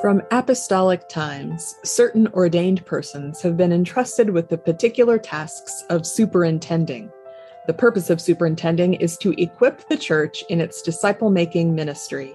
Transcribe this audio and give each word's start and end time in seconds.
From 0.00 0.22
apostolic 0.30 1.10
times, 1.10 1.76
certain 1.84 2.26
ordained 2.28 2.86
persons 2.86 3.42
have 3.42 3.58
been 3.58 3.70
entrusted 3.70 4.30
with 4.30 4.48
the 4.48 4.56
particular 4.56 5.18
tasks 5.18 5.84
of 5.90 6.06
superintending. 6.06 7.12
The 7.66 7.74
purpose 7.74 8.08
of 8.08 8.18
superintending 8.18 8.94
is 8.94 9.18
to 9.18 9.32
equip 9.32 9.86
the 9.88 9.98
church 9.98 10.42
in 10.48 10.58
its 10.58 10.80
disciple 10.80 11.28
making 11.28 11.74
ministry. 11.74 12.34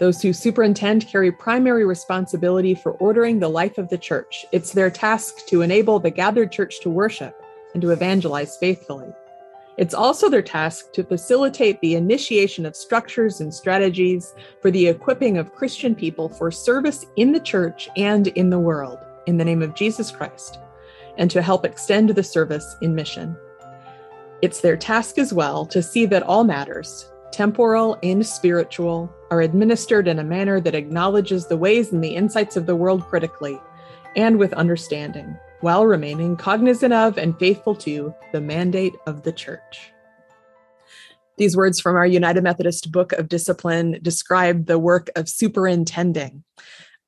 Those 0.00 0.20
who 0.20 0.32
superintend 0.32 1.06
carry 1.06 1.30
primary 1.30 1.84
responsibility 1.84 2.74
for 2.74 2.94
ordering 2.94 3.38
the 3.38 3.48
life 3.48 3.78
of 3.78 3.88
the 3.90 3.98
church. 3.98 4.44
It's 4.50 4.72
their 4.72 4.90
task 4.90 5.46
to 5.46 5.62
enable 5.62 6.00
the 6.00 6.10
gathered 6.10 6.50
church 6.50 6.80
to 6.80 6.90
worship 6.90 7.40
and 7.74 7.82
to 7.82 7.90
evangelize 7.90 8.56
faithfully. 8.56 9.14
It's 9.76 9.94
also 9.94 10.28
their 10.28 10.42
task 10.42 10.92
to 10.92 11.02
facilitate 11.02 11.80
the 11.80 11.96
initiation 11.96 12.64
of 12.64 12.76
structures 12.76 13.40
and 13.40 13.52
strategies 13.52 14.34
for 14.62 14.70
the 14.70 14.86
equipping 14.86 15.36
of 15.36 15.54
Christian 15.54 15.94
people 15.96 16.28
for 16.28 16.50
service 16.52 17.06
in 17.16 17.32
the 17.32 17.40
church 17.40 17.88
and 17.96 18.28
in 18.28 18.50
the 18.50 18.58
world, 18.58 18.98
in 19.26 19.36
the 19.36 19.44
name 19.44 19.62
of 19.62 19.74
Jesus 19.74 20.12
Christ, 20.12 20.58
and 21.18 21.28
to 21.30 21.42
help 21.42 21.64
extend 21.64 22.10
the 22.10 22.22
service 22.22 22.76
in 22.82 22.94
mission. 22.94 23.36
It's 24.42 24.60
their 24.60 24.76
task 24.76 25.18
as 25.18 25.32
well 25.32 25.66
to 25.66 25.82
see 25.82 26.06
that 26.06 26.22
all 26.22 26.44
matters, 26.44 27.10
temporal 27.32 27.98
and 28.04 28.24
spiritual, 28.24 29.12
are 29.32 29.40
administered 29.40 30.06
in 30.06 30.20
a 30.20 30.24
manner 30.24 30.60
that 30.60 30.76
acknowledges 30.76 31.48
the 31.48 31.56
ways 31.56 31.92
and 31.92 32.04
the 32.04 32.14
insights 32.14 32.56
of 32.56 32.66
the 32.66 32.76
world 32.76 33.04
critically 33.06 33.60
and 34.14 34.38
with 34.38 34.52
understanding 34.52 35.36
while 35.64 35.86
remaining 35.86 36.36
cognizant 36.36 36.92
of 36.92 37.16
and 37.16 37.38
faithful 37.38 37.74
to 37.74 38.14
the 38.32 38.40
mandate 38.40 38.94
of 39.06 39.22
the 39.22 39.32
church. 39.32 39.90
These 41.38 41.56
words 41.56 41.80
from 41.80 41.96
our 41.96 42.06
United 42.06 42.44
Methodist 42.44 42.92
Book 42.92 43.12
of 43.12 43.30
Discipline 43.30 43.98
describe 44.02 44.66
the 44.66 44.78
work 44.78 45.08
of 45.16 45.26
superintending, 45.26 46.44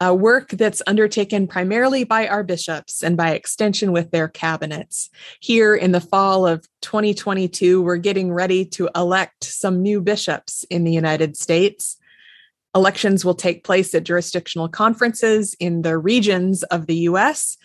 a 0.01 0.15
work 0.15 0.49
that's 0.53 0.81
undertaken 0.87 1.47
primarily 1.47 2.05
by 2.05 2.29
our 2.29 2.43
bishops 2.43 3.03
and 3.03 3.15
by 3.15 3.33
extension 3.33 3.93
with 3.93 4.11
their 4.11 4.27
cabinets. 4.27 5.11
Here 5.41 5.75
in 5.75 5.93
the 5.93 6.01
fall 6.01 6.47
of 6.47 6.67
2022, 6.81 7.83
we're 7.83 7.99
getting 7.99 8.33
ready 8.33 8.65
to 8.65 8.89
elect 8.97 9.45
some 9.45 9.83
new 9.83 10.01
bishops 10.01 10.65
in 10.71 10.85
the 10.85 10.93
United 10.93 11.37
States. 11.37 11.99
Elections 12.75 13.23
will 13.23 13.35
take 13.35 13.65
place 13.65 13.95
at 13.95 14.05
jurisdictional 14.05 14.71
conferences 14.71 15.55
in 15.61 15.83
the 15.83 15.99
regions 15.99 16.63
of 16.63 16.87
the 16.87 16.97
US 17.11 17.59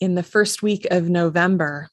in 0.00 0.14
the 0.14 0.22
first 0.22 0.62
week 0.62 0.86
of 0.90 1.08
November. 1.08 1.90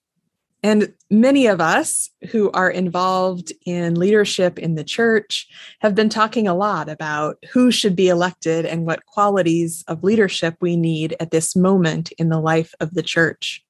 And 0.64 0.94
many 1.12 1.46
of 1.46 1.62
us 1.62 2.10
who 2.32 2.50
are 2.52 2.72
involved 2.72 3.54
in 3.68 3.94
leadership 3.94 4.58
in 4.58 4.74
the 4.74 4.84
church 4.84 5.48
have 5.82 5.94
been 5.94 6.10
talking 6.10 6.48
a 6.48 6.56
lot 6.56 6.90
about 6.90 7.38
who 7.52 7.70
should 7.70 7.96
be 7.96 8.10
elected 8.10 8.66
and 8.66 8.86
what 8.86 9.06
qualities 9.06 9.84
of 9.88 10.04
leadership 10.04 10.56
we 10.62 10.76
need 10.76 11.16
at 11.20 11.30
this 11.30 11.56
moment 11.56 12.12
in 12.14 12.30
the 12.30 12.40
life 12.40 12.74
of 12.80 12.96
the 12.96 13.04
church. 13.04 13.64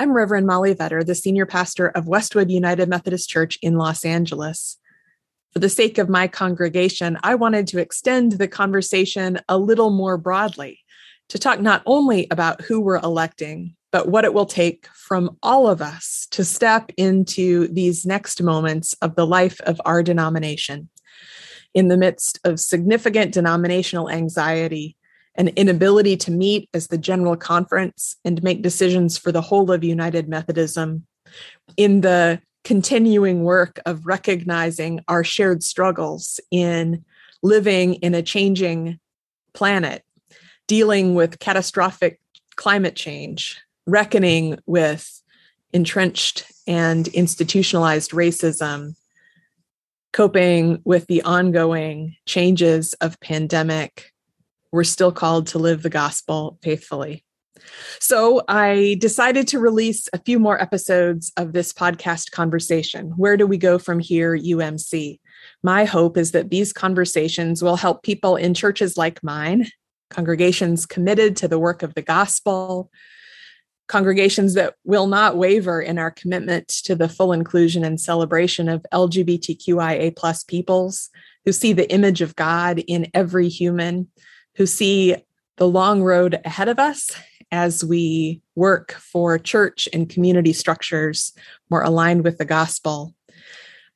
I'm 0.00 0.14
Reverend 0.14 0.46
Molly 0.46 0.74
Vetter, 0.74 1.04
the 1.04 1.14
senior 1.14 1.44
pastor 1.44 1.88
of 1.88 2.08
Westwood 2.08 2.50
United 2.50 2.88
Methodist 2.88 3.28
Church 3.28 3.58
in 3.60 3.76
Los 3.76 4.04
Angeles. 4.04 4.78
For 5.52 5.58
the 5.58 5.68
sake 5.68 5.98
of 5.98 6.08
my 6.08 6.28
congregation, 6.28 7.18
I 7.22 7.34
wanted 7.34 7.66
to 7.68 7.78
extend 7.78 8.32
the 8.32 8.48
conversation 8.48 9.38
a 9.50 9.58
little 9.58 9.90
more 9.90 10.16
broadly 10.16 10.81
to 11.32 11.38
talk 11.38 11.62
not 11.62 11.82
only 11.86 12.26
about 12.30 12.60
who 12.60 12.78
we're 12.78 12.98
electing, 12.98 13.74
but 13.90 14.06
what 14.06 14.26
it 14.26 14.34
will 14.34 14.44
take 14.44 14.86
from 14.88 15.38
all 15.42 15.66
of 15.66 15.80
us 15.80 16.28
to 16.30 16.44
step 16.44 16.92
into 16.98 17.68
these 17.68 18.04
next 18.04 18.42
moments 18.42 18.92
of 19.00 19.14
the 19.14 19.26
life 19.26 19.58
of 19.62 19.80
our 19.86 20.02
denomination. 20.02 20.90
In 21.72 21.88
the 21.88 21.96
midst 21.96 22.38
of 22.44 22.60
significant 22.60 23.32
denominational 23.32 24.10
anxiety 24.10 24.94
and 25.34 25.48
inability 25.56 26.18
to 26.18 26.30
meet 26.30 26.68
as 26.74 26.88
the 26.88 26.98
general 26.98 27.38
conference 27.38 28.14
and 28.26 28.42
make 28.42 28.60
decisions 28.60 29.16
for 29.16 29.32
the 29.32 29.40
whole 29.40 29.72
of 29.72 29.82
United 29.82 30.28
Methodism, 30.28 31.06
in 31.78 32.02
the 32.02 32.42
continuing 32.62 33.42
work 33.42 33.80
of 33.86 34.04
recognizing 34.04 35.00
our 35.08 35.24
shared 35.24 35.62
struggles 35.62 36.40
in 36.50 37.06
living 37.42 37.94
in 37.94 38.14
a 38.14 38.20
changing 38.20 39.00
planet 39.54 40.04
dealing 40.72 41.14
with 41.14 41.38
catastrophic 41.38 42.18
climate 42.56 42.96
change, 42.96 43.60
reckoning 43.86 44.58
with 44.64 45.20
entrenched 45.74 46.50
and 46.66 47.08
institutionalized 47.08 48.12
racism, 48.12 48.94
coping 50.14 50.80
with 50.86 51.06
the 51.08 51.20
ongoing 51.24 52.16
changes 52.24 52.94
of 53.02 53.20
pandemic, 53.20 54.12
we're 54.72 54.82
still 54.82 55.12
called 55.12 55.46
to 55.46 55.58
live 55.58 55.82
the 55.82 55.90
gospel 55.90 56.58
faithfully. 56.62 57.22
So 58.00 58.42
I 58.48 58.96
decided 58.98 59.46
to 59.48 59.58
release 59.58 60.08
a 60.14 60.22
few 60.22 60.38
more 60.38 60.58
episodes 60.58 61.30
of 61.36 61.52
this 61.52 61.74
podcast 61.74 62.30
conversation. 62.30 63.10
Where 63.18 63.36
do 63.36 63.46
we 63.46 63.58
go 63.58 63.78
from 63.78 63.98
here, 63.98 64.38
UMC? 64.38 65.20
My 65.62 65.84
hope 65.84 66.16
is 66.16 66.32
that 66.32 66.48
these 66.48 66.72
conversations 66.72 67.62
will 67.62 67.76
help 67.76 68.02
people 68.02 68.36
in 68.36 68.54
churches 68.54 68.96
like 68.96 69.22
mine 69.22 69.66
congregations 70.12 70.86
committed 70.86 71.36
to 71.36 71.48
the 71.48 71.58
work 71.58 71.82
of 71.82 71.94
the 71.94 72.02
gospel, 72.02 72.90
congregations 73.88 74.54
that 74.54 74.74
will 74.84 75.06
not 75.06 75.36
waver 75.36 75.80
in 75.80 75.98
our 75.98 76.10
commitment 76.10 76.68
to 76.68 76.94
the 76.94 77.08
full 77.08 77.32
inclusion 77.32 77.84
and 77.84 78.00
celebration 78.00 78.68
of 78.68 78.86
LGBTQIA 78.92 80.14
plus 80.16 80.44
peoples 80.44 81.10
who 81.44 81.52
see 81.52 81.72
the 81.72 81.90
image 81.92 82.20
of 82.20 82.36
God 82.36 82.82
in 82.86 83.08
every 83.14 83.48
human, 83.48 84.08
who 84.56 84.66
see 84.66 85.16
the 85.56 85.68
long 85.68 86.02
road 86.02 86.40
ahead 86.44 86.68
of 86.68 86.78
us 86.78 87.10
as 87.50 87.84
we 87.84 88.40
work 88.54 88.92
for 88.92 89.38
church 89.38 89.88
and 89.92 90.08
community 90.08 90.52
structures 90.52 91.32
more 91.68 91.82
aligned 91.82 92.24
with 92.24 92.38
the 92.38 92.44
gospel 92.44 93.14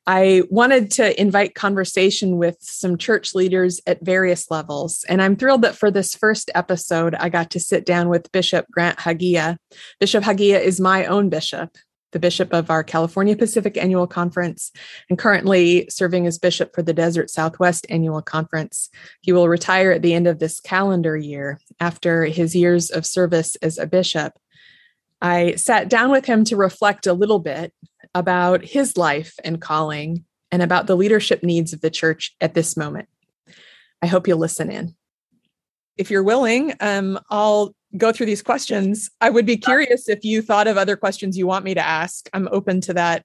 I 0.07 0.43
wanted 0.49 0.89
to 0.91 1.19
invite 1.19 1.53
conversation 1.53 2.37
with 2.37 2.55
some 2.61 2.97
church 2.97 3.35
leaders 3.35 3.81
at 3.85 4.03
various 4.03 4.49
levels. 4.49 5.03
And 5.09 5.21
I'm 5.21 5.35
thrilled 5.35 5.63
that 5.63 5.75
for 5.75 5.91
this 5.91 6.15
first 6.15 6.49
episode, 6.55 7.13
I 7.15 7.27
got 7.27 7.51
to 7.51 7.59
sit 7.59 7.85
down 7.85 8.07
with 8.07 8.31
Bishop 8.31 8.65
Grant 8.71 8.99
Hagiya. 8.99 9.57
Bishop 9.99 10.23
Hagiya 10.23 10.61
is 10.61 10.79
my 10.79 11.05
own 11.05 11.27
bishop, 11.27 11.75
the 12.13 12.19
bishop 12.19 12.53
of 12.53 12.71
our 12.71 12.85
California 12.85 13.35
Pacific 13.35 13.75
Annual 13.75 14.07
Conference, 14.07 14.71
and 15.09 15.19
currently 15.19 15.87
serving 15.89 16.25
as 16.25 16.39
bishop 16.39 16.73
for 16.73 16.81
the 16.81 16.93
Desert 16.93 17.29
Southwest 17.29 17.85
Annual 17.89 18.21
Conference. 18.21 18.89
He 19.19 19.33
will 19.33 19.49
retire 19.49 19.91
at 19.91 20.03
the 20.03 20.13
end 20.13 20.25
of 20.25 20.39
this 20.39 20.61
calendar 20.61 21.17
year 21.17 21.59
after 21.81 22.23
his 22.23 22.55
years 22.55 22.91
of 22.91 23.05
service 23.05 23.57
as 23.57 23.77
a 23.77 23.85
bishop. 23.85 24.39
I 25.21 25.55
sat 25.55 25.89
down 25.89 26.11
with 26.11 26.25
him 26.25 26.45
to 26.45 26.55
reflect 26.55 27.07
a 27.07 27.13
little 27.13 27.39
bit 27.39 27.73
about 28.17 28.63
his 28.63 28.97
life 28.97 29.35
and 29.43 29.61
calling 29.61 30.25
and 30.51 30.61
about 30.61 30.87
the 30.87 30.95
leadership 30.95 31.43
needs 31.43 31.73
of 31.73 31.81
the 31.81 31.89
church 31.89 32.35
at 32.41 32.53
this 32.53 32.77
moment. 32.77 33.07
I 34.01 34.07
hope 34.07 34.27
you'll 34.27 34.37
listen 34.37 34.71
in. 34.71 34.95
If 35.97 36.11
you're 36.11 36.23
willing, 36.23 36.73
um, 36.79 37.19
I'll 37.29 37.73
go 37.95 38.11
through 38.11 38.27
these 38.27 38.43
questions. 38.43 39.09
I 39.21 39.29
would 39.29 39.45
be 39.45 39.57
curious 39.57 40.07
if 40.09 40.23
you 40.23 40.41
thought 40.41 40.67
of 40.67 40.77
other 40.77 40.95
questions 40.95 41.37
you 41.37 41.47
want 41.47 41.65
me 41.65 41.73
to 41.73 41.85
ask. 41.85 42.29
I'm 42.33 42.47
open 42.51 42.81
to 42.81 42.93
that. 42.93 43.23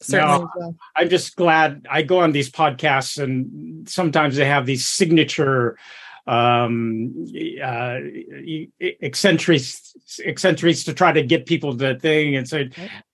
Certainly 0.00 0.38
no, 0.38 0.50
well. 0.56 0.76
I'm 0.96 1.08
just 1.08 1.36
glad 1.36 1.86
I 1.90 2.02
go 2.02 2.18
on 2.18 2.32
these 2.32 2.50
podcasts 2.50 3.22
and 3.22 3.88
sometimes 3.88 4.36
they 4.36 4.44
have 4.44 4.66
these 4.66 4.84
signature 4.84 5.78
um, 6.26 7.26
uh, 7.62 7.98
eccentrics, 8.80 9.94
eccentrics 10.20 10.84
to 10.84 10.94
try 10.94 11.12
to 11.12 11.22
get 11.22 11.46
people 11.46 11.72
to 11.72 11.76
the 11.76 11.98
thing. 11.98 12.36
And 12.36 12.48
so 12.48 12.64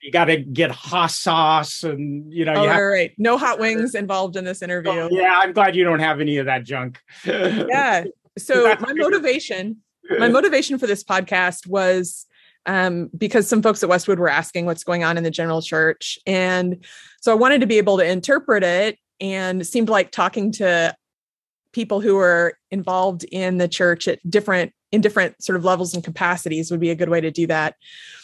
you 0.00 0.12
got 0.12 0.26
to 0.26 0.36
get 0.36 0.70
hot 0.70 1.10
sauce 1.10 1.82
and, 1.82 2.32
you 2.32 2.44
know, 2.44 2.54
oh, 2.54 2.62
you 2.62 2.68
have, 2.68 2.80
right. 2.80 3.12
No 3.18 3.36
hot 3.36 3.58
wings 3.58 3.94
involved 3.94 4.36
in 4.36 4.44
this 4.44 4.62
interview. 4.62 4.92
Oh, 4.92 5.08
yeah. 5.10 5.40
I'm 5.42 5.52
glad 5.52 5.74
you 5.74 5.84
don't 5.84 6.00
have 6.00 6.20
any 6.20 6.36
of 6.36 6.46
that 6.46 6.64
junk. 6.64 7.00
yeah. 7.24 8.04
So 8.38 8.74
my 8.80 8.94
motivation, 8.94 9.78
my 10.18 10.28
motivation 10.28 10.78
for 10.78 10.86
this 10.86 11.02
podcast 11.02 11.66
was 11.66 12.26
um, 12.64 13.10
because 13.18 13.48
some 13.48 13.60
folks 13.60 13.82
at 13.82 13.88
Westwood 13.88 14.18
were 14.18 14.30
asking 14.30 14.66
what's 14.66 14.84
going 14.84 15.04
on 15.04 15.18
in 15.18 15.24
the 15.24 15.32
general 15.32 15.60
church. 15.60 16.18
And 16.26 16.82
so 17.20 17.32
I 17.32 17.34
wanted 17.34 17.60
to 17.60 17.66
be 17.66 17.76
able 17.76 17.98
to 17.98 18.04
interpret 18.04 18.62
it 18.62 18.98
and 19.20 19.60
it 19.60 19.64
seemed 19.64 19.88
like 19.88 20.10
talking 20.10 20.52
to 20.52 20.94
people 21.72 22.00
who 22.00 22.16
are 22.16 22.54
involved 22.70 23.24
in 23.24 23.58
the 23.58 23.68
church 23.68 24.08
at 24.08 24.18
different 24.28 24.72
in 24.92 25.00
different 25.00 25.42
sort 25.42 25.56
of 25.56 25.64
levels 25.64 25.94
and 25.94 26.02
capacities 26.02 26.70
would 26.70 26.80
be 26.80 26.90
a 26.90 26.96
good 26.96 27.08
way 27.08 27.20
to 27.20 27.30
do 27.30 27.46
that. 27.46 27.76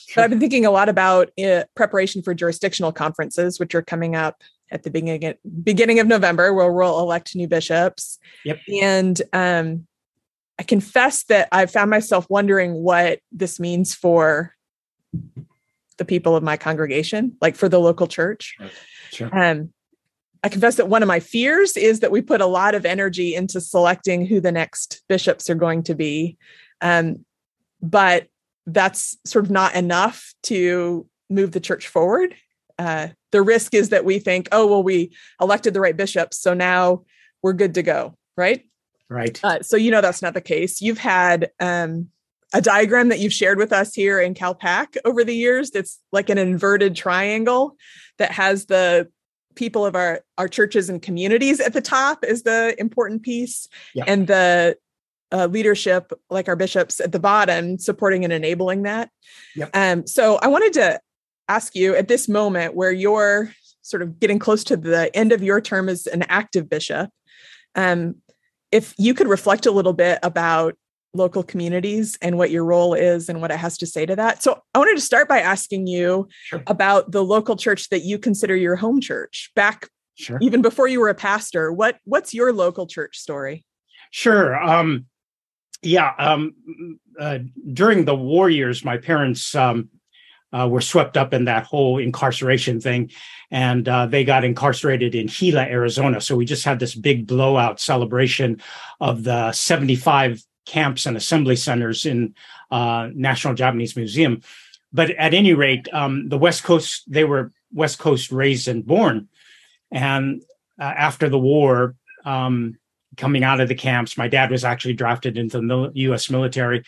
Sure. 0.09 0.15
But 0.17 0.25
I've 0.25 0.31
been 0.31 0.41
thinking 0.41 0.67
a 0.67 0.71
lot 0.71 0.89
about 0.89 1.31
uh, 1.39 1.65
preparation 1.77 2.23
for 2.23 2.35
jurisdictional 2.35 2.93
conferences, 2.93 3.61
which 3.61 3.75
are 3.75 3.83
coming 3.83 4.17
up 4.17 4.43
at 4.71 4.83
the 4.83 4.91
beginning 4.91 5.35
beginning 5.63 6.01
of 6.01 6.07
November, 6.07 6.53
where 6.53 6.73
we'll 6.73 6.99
elect 6.99 7.37
new 7.37 7.47
bishops. 7.47 8.19
Yep. 8.45 8.59
And 8.83 9.23
um, 9.33 9.87
I 10.59 10.63
confess 10.63 11.25
that 11.25 11.49
I've 11.53 11.71
found 11.71 11.91
myself 11.91 12.27
wondering 12.29 12.75
what 12.75 13.21
this 13.31 13.61
means 13.61 13.95
for 13.95 14.55
the 15.99 16.05
people 16.05 16.37
of 16.37 16.43
my 16.43 16.57
congregation, 16.57 17.37
like 17.41 17.57
for 17.57 17.69
the 17.69 17.81
local 17.81 18.07
church. 18.07 18.57
Sure. 19.11 19.31
Um, 19.37 19.73
I 20.47 20.49
confess 20.49 20.77
that 20.77 20.89
one 20.89 21.03
of 21.03 21.09
my 21.09 21.19
fears 21.19 21.77
is 21.77 21.99
that 21.99 22.13
we 22.13 22.23
put 22.23 22.41
a 22.41 22.47
lot 22.47 22.77
of 22.77 22.87
energy 22.87 23.35
into 23.35 23.61
selecting 23.61 24.25
who 24.25 24.41
the 24.41 24.53
next 24.53 25.03
bishops 25.09 25.51
are 25.51 25.57
going 25.57 25.83
to 25.83 25.95
be. 25.97 26.37
Um, 26.81 27.25
but 27.83 28.29
that's 28.65 29.17
sort 29.25 29.45
of 29.45 29.51
not 29.51 29.75
enough 29.75 30.35
to 30.45 31.05
move 31.29 31.51
the 31.51 31.59
church 31.59 31.89
forward. 31.89 32.37
Uh, 32.79 33.09
the 33.33 33.43
risk 33.43 33.75
is 33.75 33.89
that 33.89 34.05
we 34.05 34.21
think, 34.21 34.49
oh, 34.53 34.69
well, 34.69 34.85
we 34.85 35.17
elected 35.41 35.75
the 35.75 35.81
right 35.81 35.97
bishops, 35.97 36.39
so 36.39 36.55
now 36.55 37.03
we're 37.43 37.53
good 37.53 37.75
to 37.75 37.83
go, 37.83 38.15
right? 38.37 38.65
Right. 39.09 39.41
Uh, 39.43 39.63
so 39.63 39.77
you 39.77 39.91
know 39.91 40.01
that's 40.01 40.23
not 40.23 40.35
the 40.35 40.41
case. 40.41 40.81
You've 40.81 40.99
had 40.99 41.51
um, 41.59 42.11
a 42.55 42.61
diagram 42.61 43.09
that 43.09 43.19
you've 43.19 43.33
shared 43.33 43.59
with 43.59 43.73
us 43.73 43.95
here 43.95 44.21
in 44.21 44.35
CalPAC 44.35 44.97
over 45.05 45.25
the 45.25 45.35
years. 45.35 45.73
That's 45.73 45.99
like 46.13 46.31
an 46.31 46.39
inverted 46.39 46.95
triangle 46.95 47.77
that 48.19 48.31
has 48.31 48.67
the 48.67 49.09
people 49.57 49.85
of 49.85 49.97
our 49.97 50.21
our 50.39 50.49
churches 50.49 50.89
and 50.89 51.03
communities 51.03 51.61
at 51.61 51.73
the 51.73 51.81
top 51.81 52.25
is 52.25 52.43
the 52.43 52.75
important 52.79 53.23
piece 53.23 53.69
yeah. 53.95 54.05
and 54.07 54.27
the 54.27 54.77
uh, 55.33 55.47
leadership 55.47 56.13
like 56.31 56.49
our 56.49 56.55
bishops 56.55 57.01
at 57.01 57.11
the 57.11 57.19
bottom 57.19 57.79
supporting 57.79 58.23
and 58.23 58.33
enabling 58.33 58.83
that 58.83 59.11
yep. 59.57 59.71
um, 59.75 60.07
so 60.07 60.37
i 60.37 60.47
wanted 60.47 60.73
to 60.73 61.01
ask 61.49 61.75
you 61.75 61.97
at 61.97 62.09
this 62.09 62.29
moment 62.29 62.75
where 62.75 62.93
you're 62.93 63.51
sort 63.83 64.03
of 64.03 64.21
getting 64.21 64.39
close 64.39 64.63
to 64.63 64.77
the 64.77 65.15
end 65.17 65.33
of 65.33 65.43
your 65.43 65.61
term 65.61 65.89
as 65.89 66.07
an 66.07 66.23
active 66.29 66.69
bishop 66.69 67.11
um, 67.75 68.15
if 68.71 68.95
you 68.99 69.15
could 69.15 69.29
reflect 69.29 69.67
a 69.67 69.71
little 69.71 69.93
bit 69.93 70.19
about 70.23 70.77
local 71.17 71.43
communities 71.43 72.17
and 72.23 72.39
what 72.39 72.51
your 72.51 72.65
role 72.65 72.95
is 72.95 73.29
and 73.29 73.41
what 73.41 73.51
it 73.51 73.57
has 73.57 73.79
to 73.79 73.87
say 73.87 74.07
to 74.07 74.17
that. 74.17 74.43
So 74.43 74.63
I 74.75 74.79
wanted 74.79 74.97
to 74.97 75.01
start 75.01 75.29
by 75.29 75.41
asking 75.41 75.87
you 75.87 76.29
sure. 76.45 76.63
about 76.67 77.11
the 77.11 77.25
local 77.25 77.57
church 77.57 77.89
that 77.89 78.01
you 78.01 78.19
consider 78.19 78.55
your 78.55 78.77
home 78.77 79.01
church 79.01 79.51
back 79.57 79.89
sure. 80.15 80.39
even 80.41 80.63
before 80.63 80.89
you 80.89 81.01
were 81.01 81.09
a 81.09 81.15
pastor. 81.15 81.73
What 81.73 81.99
what's 82.05 82.35
your 82.35 82.53
local 82.53 82.87
church 82.87 83.19
story? 83.19 83.65
Sure. 84.11 84.57
Um, 84.63 85.07
yeah. 85.83 86.13
Um, 86.19 86.99
uh, 87.19 87.39
during 87.73 88.05
the 88.05 88.15
war 88.15 88.51
years, 88.51 88.85
my 88.85 88.97
parents 88.97 89.55
um, 89.55 89.89
uh, 90.53 90.69
were 90.69 90.81
swept 90.81 91.17
up 91.17 91.35
in 91.35 91.45
that 91.45 91.65
whole 91.65 91.99
incarceration 91.99 92.81
thing, 92.81 93.11
and 93.51 93.89
uh, 93.89 94.07
they 94.07 94.25
got 94.25 94.45
incarcerated 94.45 95.15
in 95.15 95.27
Gila, 95.27 95.63
Arizona. 95.63 96.21
So 96.21 96.37
we 96.37 96.45
just 96.45 96.65
had 96.65 96.79
this 96.79 96.95
big 96.95 97.27
blowout 97.27 97.81
celebration 97.81 98.63
of 99.01 99.25
the 99.25 99.53
75 99.53 100.43
camps 100.67 101.07
and 101.07 101.17
assembly 101.17 101.57
centers 101.57 102.05
in 102.05 102.35
uh, 102.71 103.09
National 103.15 103.55
Japanese 103.55 103.97
Museum. 103.97 104.43
But 104.93 105.11
at 105.13 105.35
any 105.35 105.55
rate, 105.55 105.89
um, 105.93 106.29
the 106.29 106.39
West 106.39 106.65
Coast, 106.65 107.05
they 107.07 107.25
were 107.25 107.53
West 107.73 107.99
Coast 107.99 108.31
raised 108.31 108.69
and 108.69 108.85
born. 108.85 109.29
And 109.91 110.43
uh, 110.79 110.85
after 110.85 111.29
the 111.29 111.39
war, 111.39 111.95
um, 112.25 112.79
coming 113.17 113.45
out 113.45 113.61
of 113.61 113.69
the 113.69 113.75
camps, 113.75 114.19
my 114.19 114.29
dad 114.29 114.51
was 114.51 114.65
actually 114.65 114.95
drafted 114.95 115.39
into 115.39 115.61
the 115.61 115.91
US 115.95 116.29
military. 116.29 116.85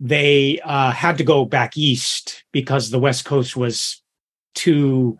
They 0.00 0.60
uh, 0.60 0.90
had 0.90 1.18
to 1.18 1.24
go 1.24 1.44
back 1.44 1.76
east 1.76 2.44
because 2.52 2.90
the 2.90 2.98
West 2.98 3.24
Coast 3.24 3.56
was 3.56 4.02
too 4.54 5.18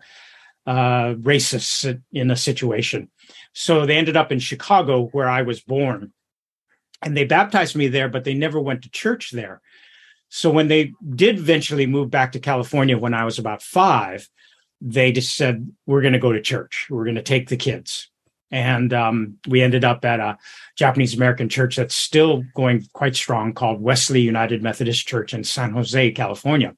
uh, 0.67 1.13
racist 1.15 2.01
in 2.11 2.31
a 2.31 2.35
situation. 2.35 3.09
So 3.53 3.85
they 3.85 3.97
ended 3.97 4.17
up 4.17 4.31
in 4.31 4.39
Chicago, 4.39 5.07
where 5.07 5.29
I 5.29 5.43
was 5.43 5.61
born 5.61 6.11
and 7.01 7.15
they 7.15 7.25
baptized 7.25 7.75
me 7.75 7.87
there, 7.87 8.09
but 8.09 8.23
they 8.23 8.33
never 8.33 8.59
went 8.59 8.83
to 8.83 8.89
church 8.89 9.31
there. 9.31 9.61
So 10.29 10.49
when 10.49 10.67
they 10.67 10.93
did 11.15 11.37
eventually 11.37 11.85
move 11.85 12.09
back 12.09 12.31
to 12.31 12.39
California 12.39 12.97
when 12.97 13.13
I 13.13 13.25
was 13.25 13.39
about 13.39 13.61
five, 13.61 14.27
they 14.81 15.11
just 15.11 15.35
said, 15.35 15.71
We're 15.85 16.01
going 16.01 16.13
to 16.13 16.19
go 16.19 16.31
to 16.33 16.41
church. 16.41 16.87
We're 16.89 17.05
going 17.05 17.15
to 17.15 17.21
take 17.21 17.49
the 17.49 17.57
kids. 17.57 18.09
And 18.51 18.93
um, 18.93 19.37
we 19.47 19.61
ended 19.61 19.83
up 19.83 20.05
at 20.05 20.19
a 20.19 20.37
Japanese 20.75 21.15
American 21.15 21.49
church 21.49 21.75
that's 21.75 21.95
still 21.95 22.43
going 22.55 22.85
quite 22.93 23.15
strong 23.15 23.53
called 23.53 23.81
Wesley 23.81 24.21
United 24.21 24.61
Methodist 24.61 25.07
Church 25.07 25.33
in 25.33 25.43
San 25.43 25.71
Jose, 25.71 26.11
California. 26.11 26.75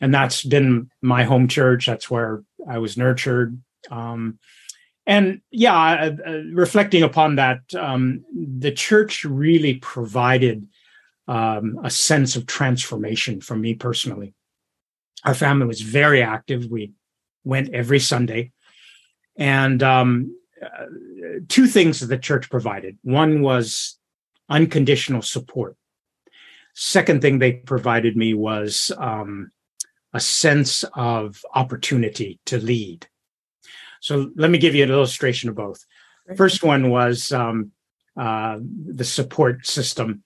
And 0.00 0.14
that's 0.14 0.42
been 0.42 0.90
my 1.02 1.24
home 1.24 1.48
church. 1.48 1.86
That's 1.86 2.10
where 2.10 2.42
I 2.68 2.78
was 2.78 2.96
nurtured. 2.96 3.60
Um, 3.90 4.38
and 5.06 5.40
yeah, 5.50 5.74
uh, 5.74 6.16
uh, 6.26 6.42
reflecting 6.52 7.02
upon 7.02 7.36
that, 7.36 7.60
um, 7.78 8.24
the 8.34 8.72
church 8.72 9.24
really 9.24 9.74
provided 9.74 10.66
um, 11.28 11.78
a 11.84 11.90
sense 11.90 12.34
of 12.34 12.46
transformation 12.46 13.40
for 13.40 13.56
me 13.56 13.74
personally. 13.74 14.34
Our 15.24 15.34
family 15.34 15.66
was 15.66 15.80
very 15.80 16.22
active. 16.22 16.66
We 16.70 16.92
went 17.44 17.72
every 17.72 18.00
Sunday. 18.00 18.52
And 19.36 19.82
um, 19.82 20.36
uh, 20.60 20.86
two 21.48 21.66
things 21.66 22.00
that 22.00 22.06
the 22.06 22.18
church 22.18 22.50
provided 22.50 22.98
one 23.02 23.42
was 23.42 23.98
unconditional 24.48 25.22
support. 25.22 25.76
Second 26.74 27.22
thing 27.22 27.38
they 27.38 27.52
provided 27.52 28.16
me 28.16 28.34
was 28.34 28.90
um, 28.98 29.50
a 30.12 30.20
sense 30.20 30.84
of 30.94 31.42
opportunity 31.54 32.40
to 32.46 32.58
lead 32.58 33.06
so 34.00 34.30
let 34.36 34.50
me 34.50 34.58
give 34.58 34.74
you 34.74 34.84
an 34.84 34.90
illustration 34.90 35.48
of 35.48 35.54
both. 35.54 35.84
First 36.36 36.62
one 36.62 36.90
was 36.90 37.32
um, 37.32 37.72
uh, 38.16 38.58
the 38.60 39.04
support 39.04 39.66
system. 39.66 40.24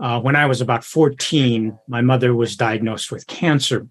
Uh, 0.00 0.20
when 0.20 0.36
I 0.36 0.46
was 0.46 0.60
about 0.60 0.84
14, 0.84 1.78
my 1.88 2.00
mother 2.00 2.34
was 2.34 2.56
diagnosed 2.56 3.10
with 3.10 3.26
cancer. 3.26 3.88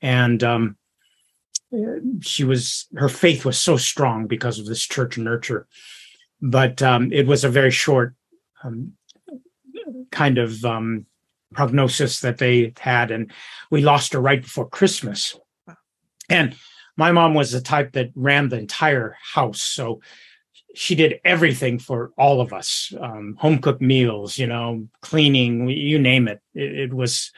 And 0.00 0.42
um, 0.42 0.76
she 2.20 2.44
was, 2.44 2.86
her 2.96 3.08
faith 3.08 3.44
was 3.44 3.58
so 3.58 3.76
strong 3.76 4.26
because 4.26 4.58
of 4.58 4.66
this 4.66 4.82
church 4.82 5.18
nurture. 5.18 5.66
But 6.40 6.82
um, 6.82 7.12
it 7.12 7.26
was 7.26 7.44
a 7.44 7.48
very 7.48 7.70
short 7.70 8.14
um, 8.62 8.92
kind 10.10 10.38
of 10.38 10.64
um, 10.64 11.06
prognosis 11.52 12.20
that 12.20 12.38
they 12.38 12.72
had. 12.78 13.10
And 13.10 13.32
we 13.70 13.82
lost 13.82 14.12
her 14.12 14.20
right 14.20 14.42
before 14.42 14.68
Christmas. 14.68 15.36
And 16.28 16.54
my 16.96 17.12
mom 17.12 17.34
was 17.34 17.52
the 17.52 17.60
type 17.60 17.92
that 17.92 18.10
ran 18.14 18.48
the 18.48 18.58
entire 18.58 19.16
house. 19.34 19.62
So 19.62 20.00
she 20.74 20.94
did 20.94 21.20
everything 21.24 21.78
for 21.78 22.12
all 22.18 22.40
of 22.40 22.52
us 22.52 22.92
um, 23.00 23.36
home 23.38 23.58
cooked 23.58 23.80
meals, 23.80 24.38
you 24.38 24.46
know, 24.46 24.88
cleaning, 25.00 25.68
you 25.68 25.98
name 25.98 26.28
it. 26.28 26.40
It, 26.54 26.78
it 26.78 26.94
was 26.94 27.32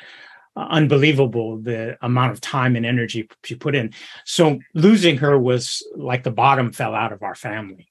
unbelievable 0.56 1.58
the 1.58 1.98
amount 2.00 2.32
of 2.32 2.40
time 2.40 2.76
and 2.76 2.86
energy 2.86 3.28
she 3.44 3.54
put 3.54 3.74
in. 3.74 3.92
So 4.24 4.58
losing 4.74 5.18
her 5.18 5.38
was 5.38 5.86
like 5.94 6.22
the 6.22 6.30
bottom 6.30 6.72
fell 6.72 6.94
out 6.94 7.12
of 7.12 7.22
our 7.22 7.34
family. 7.34 7.88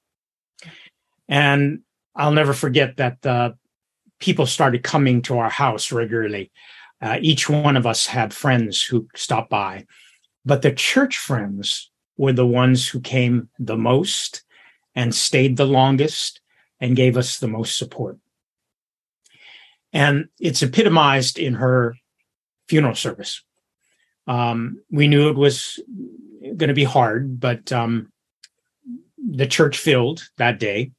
And 1.28 1.80
I'll 2.14 2.32
never 2.32 2.52
forget 2.52 2.96
that 2.96 3.22
the 3.22 3.56
people 4.18 4.46
started 4.46 4.82
coming 4.82 5.22
to 5.22 5.38
our 5.38 5.50
house 5.50 5.92
regularly. 5.92 6.50
Uh, 7.00 7.18
each 7.20 7.48
one 7.48 7.76
of 7.76 7.86
us 7.86 8.06
had 8.06 8.32
friends 8.32 8.82
who 8.82 9.06
stopped 9.14 9.50
by 9.50 9.84
but 10.46 10.62
the 10.62 10.72
church 10.72 11.18
friends 11.18 11.90
were 12.16 12.32
the 12.32 12.46
ones 12.46 12.88
who 12.88 13.00
came 13.00 13.50
the 13.58 13.76
most 13.76 14.44
and 14.94 15.14
stayed 15.14 15.56
the 15.56 15.66
longest 15.66 16.40
and 16.80 16.96
gave 16.96 17.16
us 17.16 17.38
the 17.38 17.48
most 17.48 17.76
support. 17.76 18.18
And 19.92 20.28
it's 20.38 20.62
epitomized 20.62 21.38
in 21.38 21.54
her 21.54 21.96
funeral 22.68 22.94
service. 22.94 23.42
Um, 24.26 24.82
we 24.90 25.08
knew 25.08 25.28
it 25.28 25.36
was 25.36 25.80
going 26.40 26.68
to 26.68 26.74
be 26.74 26.84
hard, 26.84 27.40
but 27.40 27.72
um, 27.72 28.12
the 29.18 29.46
church 29.46 29.78
filled 29.78 30.28
that 30.38 30.60
day. 30.60 30.92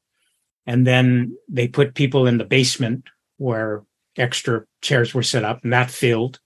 And 0.66 0.86
then 0.86 1.38
they 1.48 1.68
put 1.68 1.96
people 1.96 2.28
in 2.28 2.38
the 2.38 2.46
basement 2.46 3.06
where 3.38 3.84
extra 4.18 4.66
chairs 4.82 5.14
were 5.14 5.24
set 5.24 5.46
up, 5.46 5.64
and 5.64 5.72
that 5.72 5.90
filled. 5.90 6.40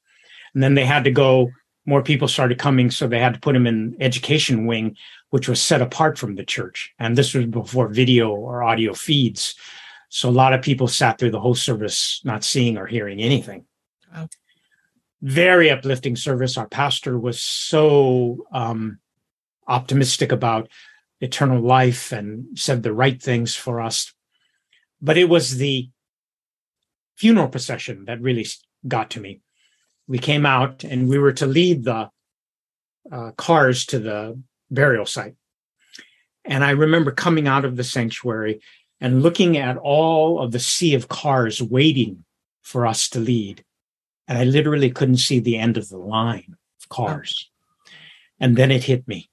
And 0.53 0.61
then 0.61 0.75
they 0.75 0.85
had 0.85 1.05
to 1.05 1.11
go 1.11 1.51
more 1.85 2.03
people 2.03 2.27
started 2.27 2.59
coming, 2.59 2.91
so 2.91 3.07
they 3.07 3.19
had 3.19 3.33
to 3.33 3.39
put 3.39 3.55
him 3.55 3.65
in 3.65 3.95
education 3.99 4.65
wing, 4.65 4.95
which 5.29 5.47
was 5.47 5.61
set 5.61 5.81
apart 5.81 6.17
from 6.17 6.35
the 6.35 6.45
church. 6.45 6.93
And 6.99 7.17
this 7.17 7.33
was 7.33 7.45
before 7.47 7.87
video 7.87 8.31
or 8.31 8.63
audio 8.63 8.93
feeds. 8.93 9.55
So 10.09 10.29
a 10.29 10.31
lot 10.31 10.53
of 10.53 10.61
people 10.61 10.87
sat 10.87 11.17
through 11.17 11.31
the 11.31 11.39
whole 11.39 11.55
service 11.55 12.21
not 12.23 12.43
seeing 12.43 12.77
or 12.77 12.85
hearing 12.85 13.19
anything. 13.19 13.65
Wow. 14.13 14.27
Very 15.21 15.69
uplifting 15.69 16.15
service. 16.15 16.57
Our 16.57 16.67
pastor 16.67 17.17
was 17.17 17.41
so 17.41 18.45
um, 18.51 18.99
optimistic 19.67 20.31
about 20.31 20.69
eternal 21.19 21.61
life 21.61 22.11
and 22.11 22.57
said 22.59 22.83
the 22.83 22.93
right 22.93 23.21
things 23.21 23.55
for 23.55 23.79
us. 23.79 24.13
But 25.01 25.17
it 25.17 25.29
was 25.29 25.57
the 25.57 25.89
funeral 27.15 27.47
procession 27.47 28.05
that 28.05 28.21
really 28.21 28.45
got 28.87 29.11
to 29.11 29.19
me 29.19 29.41
we 30.11 30.19
came 30.19 30.45
out 30.45 30.83
and 30.83 31.07
we 31.07 31.17
were 31.17 31.31
to 31.31 31.45
lead 31.45 31.85
the 31.85 32.09
uh, 33.09 33.31
cars 33.37 33.85
to 33.85 33.97
the 33.97 34.37
burial 34.69 35.05
site. 35.05 35.35
And 36.43 36.65
I 36.65 36.71
remember 36.71 37.11
coming 37.11 37.47
out 37.47 37.63
of 37.63 37.77
the 37.77 37.85
sanctuary 37.85 38.59
and 38.99 39.23
looking 39.23 39.55
at 39.55 39.77
all 39.77 40.41
of 40.41 40.51
the 40.51 40.59
sea 40.59 40.95
of 40.95 41.07
cars 41.07 41.61
waiting 41.61 42.25
for 42.61 42.85
us 42.85 43.07
to 43.11 43.21
lead. 43.21 43.63
And 44.27 44.37
I 44.37 44.43
literally 44.43 44.91
couldn't 44.91 45.25
see 45.27 45.39
the 45.39 45.57
end 45.57 45.77
of 45.77 45.87
the 45.87 45.97
line 45.97 46.57
of 46.81 46.89
cars. 46.89 47.49
And 48.37 48.57
then 48.57 48.69
it 48.69 48.83
hit 48.83 49.07
me, 49.07 49.29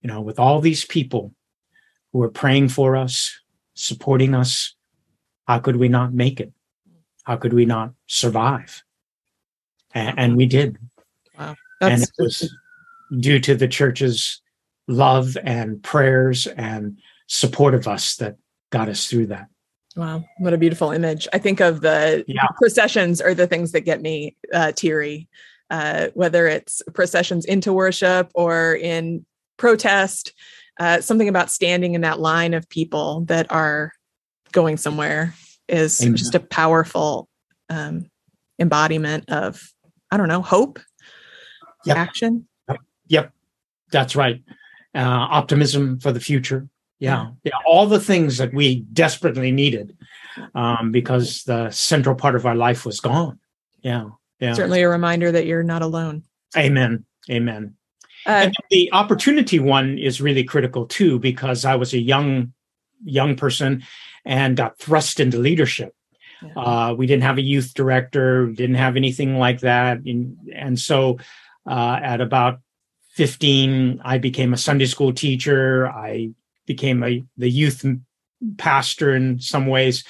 you 0.00 0.08
know, 0.08 0.22
with 0.22 0.38
all 0.38 0.62
these 0.62 0.86
people 0.86 1.34
who 2.14 2.22
are 2.22 2.30
praying 2.30 2.70
for 2.70 2.96
us, 2.96 3.38
supporting 3.74 4.34
us, 4.34 4.74
how 5.46 5.58
could 5.58 5.76
we 5.76 5.88
not 5.90 6.14
make 6.14 6.40
it? 6.40 6.50
How 7.24 7.36
could 7.36 7.52
we 7.52 7.66
not 7.66 7.92
survive? 8.06 8.84
And, 9.94 10.18
and 10.18 10.36
we 10.36 10.46
did. 10.46 10.76
Wow. 11.38 11.56
and 11.80 12.02
it 12.02 12.10
was 12.18 12.54
due 13.18 13.40
to 13.40 13.54
the 13.54 13.68
church's 13.68 14.40
love 14.88 15.36
and 15.42 15.82
prayers 15.82 16.46
and 16.46 16.98
support 17.26 17.74
of 17.74 17.88
us 17.88 18.16
that 18.16 18.36
got 18.70 18.88
us 18.88 19.06
through 19.06 19.26
that. 19.26 19.48
Wow, 19.96 20.24
what 20.38 20.52
a 20.52 20.58
beautiful 20.58 20.90
image. 20.90 21.28
I 21.32 21.38
think 21.38 21.60
of 21.60 21.80
the 21.80 22.24
yeah. 22.26 22.46
processions 22.56 23.20
are 23.20 23.34
the 23.34 23.46
things 23.46 23.72
that 23.72 23.82
get 23.82 24.02
me 24.02 24.36
uh, 24.52 24.72
teary, 24.72 25.28
uh, 25.70 26.08
whether 26.14 26.48
it's 26.48 26.82
processions 26.92 27.44
into 27.44 27.72
worship 27.72 28.30
or 28.34 28.74
in 28.74 29.24
protest, 29.56 30.32
uh, 30.80 31.00
something 31.00 31.28
about 31.28 31.50
standing 31.50 31.94
in 31.94 32.00
that 32.00 32.18
line 32.18 32.54
of 32.54 32.68
people 32.68 33.20
that 33.26 33.50
are 33.52 33.92
going 34.50 34.76
somewhere 34.76 35.34
is 35.68 36.00
Amen. 36.02 36.16
just 36.16 36.34
a 36.34 36.40
powerful 36.40 37.28
um, 37.70 38.10
embodiment 38.58 39.30
of, 39.30 39.62
I 40.14 40.16
don't 40.16 40.28
know, 40.28 40.42
hope, 40.42 40.78
yep. 41.84 41.96
action. 41.96 42.46
Yep. 42.68 42.78
yep, 43.08 43.32
that's 43.90 44.14
right. 44.14 44.42
Uh, 44.94 45.00
optimism 45.00 45.98
for 45.98 46.12
the 46.12 46.20
future. 46.20 46.68
Yeah. 47.00 47.30
Yeah. 47.42 47.52
All 47.66 47.86
the 47.86 47.98
things 47.98 48.38
that 48.38 48.54
we 48.54 48.82
desperately 48.92 49.50
needed 49.50 49.96
um, 50.54 50.92
because 50.92 51.42
the 51.42 51.70
central 51.70 52.14
part 52.14 52.36
of 52.36 52.46
our 52.46 52.54
life 52.54 52.86
was 52.86 53.00
gone. 53.00 53.40
Yeah 53.82 54.10
yeah. 54.40 54.52
Certainly 54.52 54.82
a 54.82 54.88
reminder 54.88 55.32
that 55.32 55.46
you're 55.46 55.62
not 55.62 55.82
alone. 55.82 56.22
Amen. 56.56 57.04
Amen. 57.30 57.74
Uh, 58.26 58.30
and 58.30 58.54
the 58.70 58.90
opportunity 58.92 59.58
one 59.58 59.98
is 59.98 60.20
really 60.20 60.44
critical 60.44 60.86
too 60.86 61.18
because 61.18 61.66
i 61.66 61.74
was 61.74 61.92
a 61.92 61.98
young 61.98 62.54
young 63.04 63.36
person 63.36 63.82
and 64.24 64.56
got 64.56 64.78
thrust 64.78 65.20
into 65.20 65.36
leadership 65.36 65.94
yeah. 66.44 66.62
uh, 66.62 66.94
we 66.94 67.06
didn't 67.06 67.22
have 67.22 67.38
a 67.38 67.42
youth 67.42 67.74
director 67.74 68.46
didn't 68.46 68.76
have 68.76 68.96
anything 68.96 69.38
like 69.38 69.60
that 69.60 69.98
and, 69.98 70.36
and 70.54 70.78
so 70.78 71.18
uh, 71.66 71.98
at 72.02 72.20
about 72.20 72.60
15 73.10 74.00
i 74.04 74.18
became 74.18 74.52
a 74.52 74.58
sunday 74.58 74.86
school 74.86 75.12
teacher 75.12 75.88
i 75.88 76.30
became 76.66 77.02
a 77.02 77.24
the 77.36 77.50
youth 77.50 77.84
pastor 78.56 79.14
in 79.14 79.40
some 79.40 79.66
ways. 79.66 80.04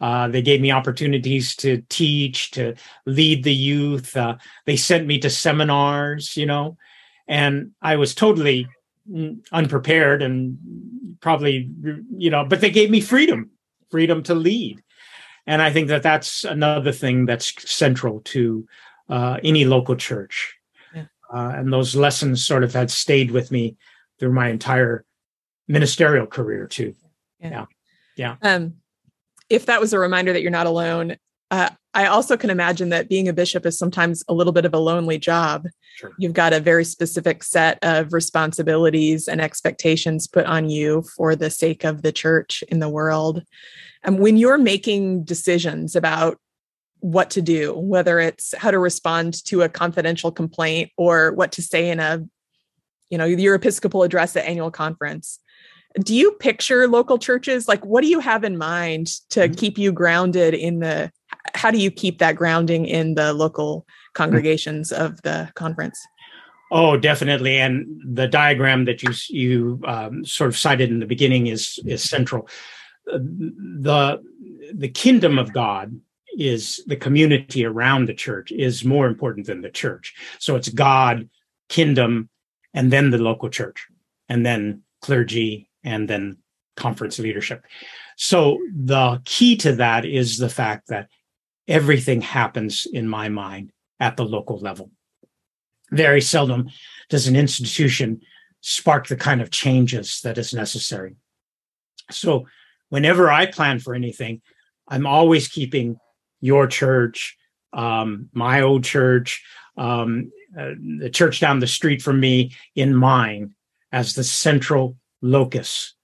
Uh, 0.00 0.28
they 0.28 0.42
gave 0.42 0.60
me 0.60 0.70
opportunities 0.70 1.54
to 1.56 1.82
teach, 1.88 2.52
to 2.52 2.74
lead 3.06 3.44
the 3.44 3.54
youth. 3.54 4.16
Uh, 4.16 4.36
they 4.64 4.76
sent 4.76 5.06
me 5.06 5.18
to 5.18 5.28
seminars, 5.28 6.36
you 6.36 6.46
know, 6.46 6.76
and 7.28 7.72
I 7.82 7.96
was 7.96 8.14
totally 8.14 8.66
unprepared 9.52 10.22
and 10.22 10.58
probably, 11.20 11.70
you 12.16 12.30
know, 12.30 12.44
but 12.44 12.60
they 12.60 12.70
gave 12.70 12.90
me 12.90 13.00
freedom, 13.00 13.50
freedom 13.90 14.22
to 14.22 14.34
lead. 14.34 14.82
And 15.46 15.60
I 15.60 15.72
think 15.72 15.88
that 15.88 16.02
that's 16.02 16.44
another 16.44 16.92
thing 16.92 17.26
that's 17.26 17.70
central 17.70 18.20
to 18.20 18.66
uh, 19.08 19.38
any 19.42 19.64
local 19.64 19.96
church. 19.96 20.54
Yeah. 20.94 21.06
Uh, 21.32 21.52
and 21.56 21.72
those 21.72 21.96
lessons 21.96 22.46
sort 22.46 22.64
of 22.64 22.72
had 22.72 22.90
stayed 22.90 23.30
with 23.30 23.50
me 23.50 23.76
through 24.18 24.32
my 24.32 24.48
entire 24.48 25.04
ministerial 25.66 26.26
career 26.26 26.66
too. 26.66 26.94
Yeah. 27.40 27.66
Yeah. 28.16 28.36
yeah. 28.42 28.54
Um, 28.54 28.74
if 29.48 29.66
that 29.66 29.80
was 29.80 29.92
a 29.92 29.98
reminder 29.98 30.32
that 30.32 30.42
you're 30.42 30.50
not 30.50 30.66
alone, 30.66 31.16
uh, 31.50 31.70
I 31.92 32.06
also 32.06 32.36
can 32.36 32.50
imagine 32.50 32.90
that 32.90 33.08
being 33.08 33.28
a 33.28 33.32
bishop 33.32 33.66
is 33.66 33.76
sometimes 33.76 34.22
a 34.28 34.34
little 34.34 34.52
bit 34.52 34.64
of 34.64 34.72
a 34.72 34.78
lonely 34.78 35.18
job. 35.18 35.66
Sure. 35.96 36.12
You've 36.18 36.32
got 36.32 36.52
a 36.52 36.60
very 36.60 36.84
specific 36.84 37.42
set 37.42 37.78
of 37.82 38.12
responsibilities 38.12 39.26
and 39.26 39.40
expectations 39.40 40.28
put 40.28 40.46
on 40.46 40.70
you 40.70 41.02
for 41.16 41.34
the 41.34 41.50
sake 41.50 41.82
of 41.82 42.02
the 42.02 42.12
church 42.12 42.62
in 42.68 42.78
the 42.78 42.88
world. 42.88 43.42
And 44.04 44.20
when 44.20 44.36
you're 44.36 44.58
making 44.58 45.24
decisions 45.24 45.96
about 45.96 46.38
what 47.00 47.30
to 47.30 47.42
do, 47.42 47.76
whether 47.76 48.20
it's 48.20 48.54
how 48.56 48.70
to 48.70 48.78
respond 48.78 49.44
to 49.46 49.62
a 49.62 49.68
confidential 49.68 50.30
complaint 50.30 50.92
or 50.96 51.32
what 51.32 51.50
to 51.52 51.62
say 51.62 51.90
in 51.90 51.98
a, 51.98 52.22
you 53.08 53.18
know, 53.18 53.24
your 53.24 53.56
Episcopal 53.56 54.04
address 54.04 54.36
at 54.36 54.44
annual 54.44 54.70
conference, 54.70 55.40
do 55.98 56.14
you 56.14 56.32
picture 56.32 56.86
local 56.86 57.18
churches 57.18 57.66
like 57.66 57.84
what 57.84 58.02
do 58.02 58.06
you 58.06 58.20
have 58.20 58.44
in 58.44 58.56
mind 58.56 59.08
to 59.30 59.40
mm-hmm. 59.40 59.54
keep 59.54 59.76
you 59.76 59.90
grounded 59.90 60.54
in 60.54 60.78
the 60.78 61.10
how 61.54 61.70
do 61.70 61.78
you 61.78 61.90
keep 61.90 62.18
that 62.18 62.36
grounding 62.36 62.86
in 62.86 63.14
the 63.14 63.32
local 63.32 63.86
congregations 64.14 64.92
of 64.92 65.20
the 65.22 65.50
conference? 65.54 65.98
Oh 66.70 66.96
definitely. 66.96 67.58
And 67.58 67.86
the 68.04 68.28
diagram 68.28 68.84
that 68.84 69.02
you 69.02 69.12
you 69.28 69.80
um, 69.84 70.24
sort 70.24 70.48
of 70.48 70.56
cited 70.56 70.90
in 70.90 71.00
the 71.00 71.06
beginning 71.06 71.48
is 71.48 71.78
is 71.84 72.02
central. 72.02 72.48
The 73.06 74.22
the 74.72 74.88
kingdom 74.88 75.38
of 75.38 75.52
god 75.52 76.00
is 76.38 76.82
the 76.86 76.96
community 76.96 77.64
around 77.64 78.06
the 78.06 78.14
church 78.14 78.52
is 78.52 78.84
more 78.84 79.06
important 79.06 79.46
than 79.46 79.62
the 79.62 79.70
church. 79.70 80.14
So 80.38 80.54
it's 80.54 80.68
god 80.68 81.28
kingdom 81.68 82.28
and 82.72 82.92
then 82.92 83.10
the 83.10 83.18
local 83.18 83.48
church 83.48 83.86
and 84.28 84.46
then 84.46 84.82
clergy 85.02 85.68
and 85.82 86.08
then 86.08 86.38
conference 86.76 87.18
leadership. 87.18 87.64
So 88.16 88.58
the 88.74 89.20
key 89.24 89.56
to 89.56 89.72
that 89.76 90.04
is 90.04 90.38
the 90.38 90.48
fact 90.48 90.88
that 90.88 91.08
everything 91.70 92.20
happens 92.20 92.86
in 92.92 93.08
my 93.08 93.28
mind 93.28 93.72
at 93.98 94.16
the 94.16 94.24
local 94.24 94.58
level. 94.58 94.90
Very 95.90 96.20
seldom 96.20 96.68
does 97.08 97.26
an 97.26 97.36
institution 97.36 98.20
spark 98.60 99.06
the 99.06 99.16
kind 99.16 99.40
of 99.40 99.50
changes 99.50 100.20
that 100.22 100.36
is 100.36 100.52
necessary. 100.52 101.16
So 102.10 102.46
whenever 102.90 103.30
I 103.30 103.46
plan 103.46 103.78
for 103.78 103.94
anything, 103.94 104.42
I'm 104.88 105.06
always 105.06 105.48
keeping 105.48 105.98
your 106.40 106.66
church, 106.66 107.36
um, 107.72 108.28
my 108.32 108.62
old 108.62 108.84
church, 108.84 109.42
um, 109.76 110.32
uh, 110.58 110.72
the 110.98 111.10
church 111.10 111.40
down 111.40 111.60
the 111.60 111.66
street 111.66 112.02
from 112.02 112.18
me 112.18 112.52
in 112.74 112.94
mind 112.94 113.52
as 113.92 114.14
the 114.14 114.24
central 114.24 114.96
locus 115.22 115.94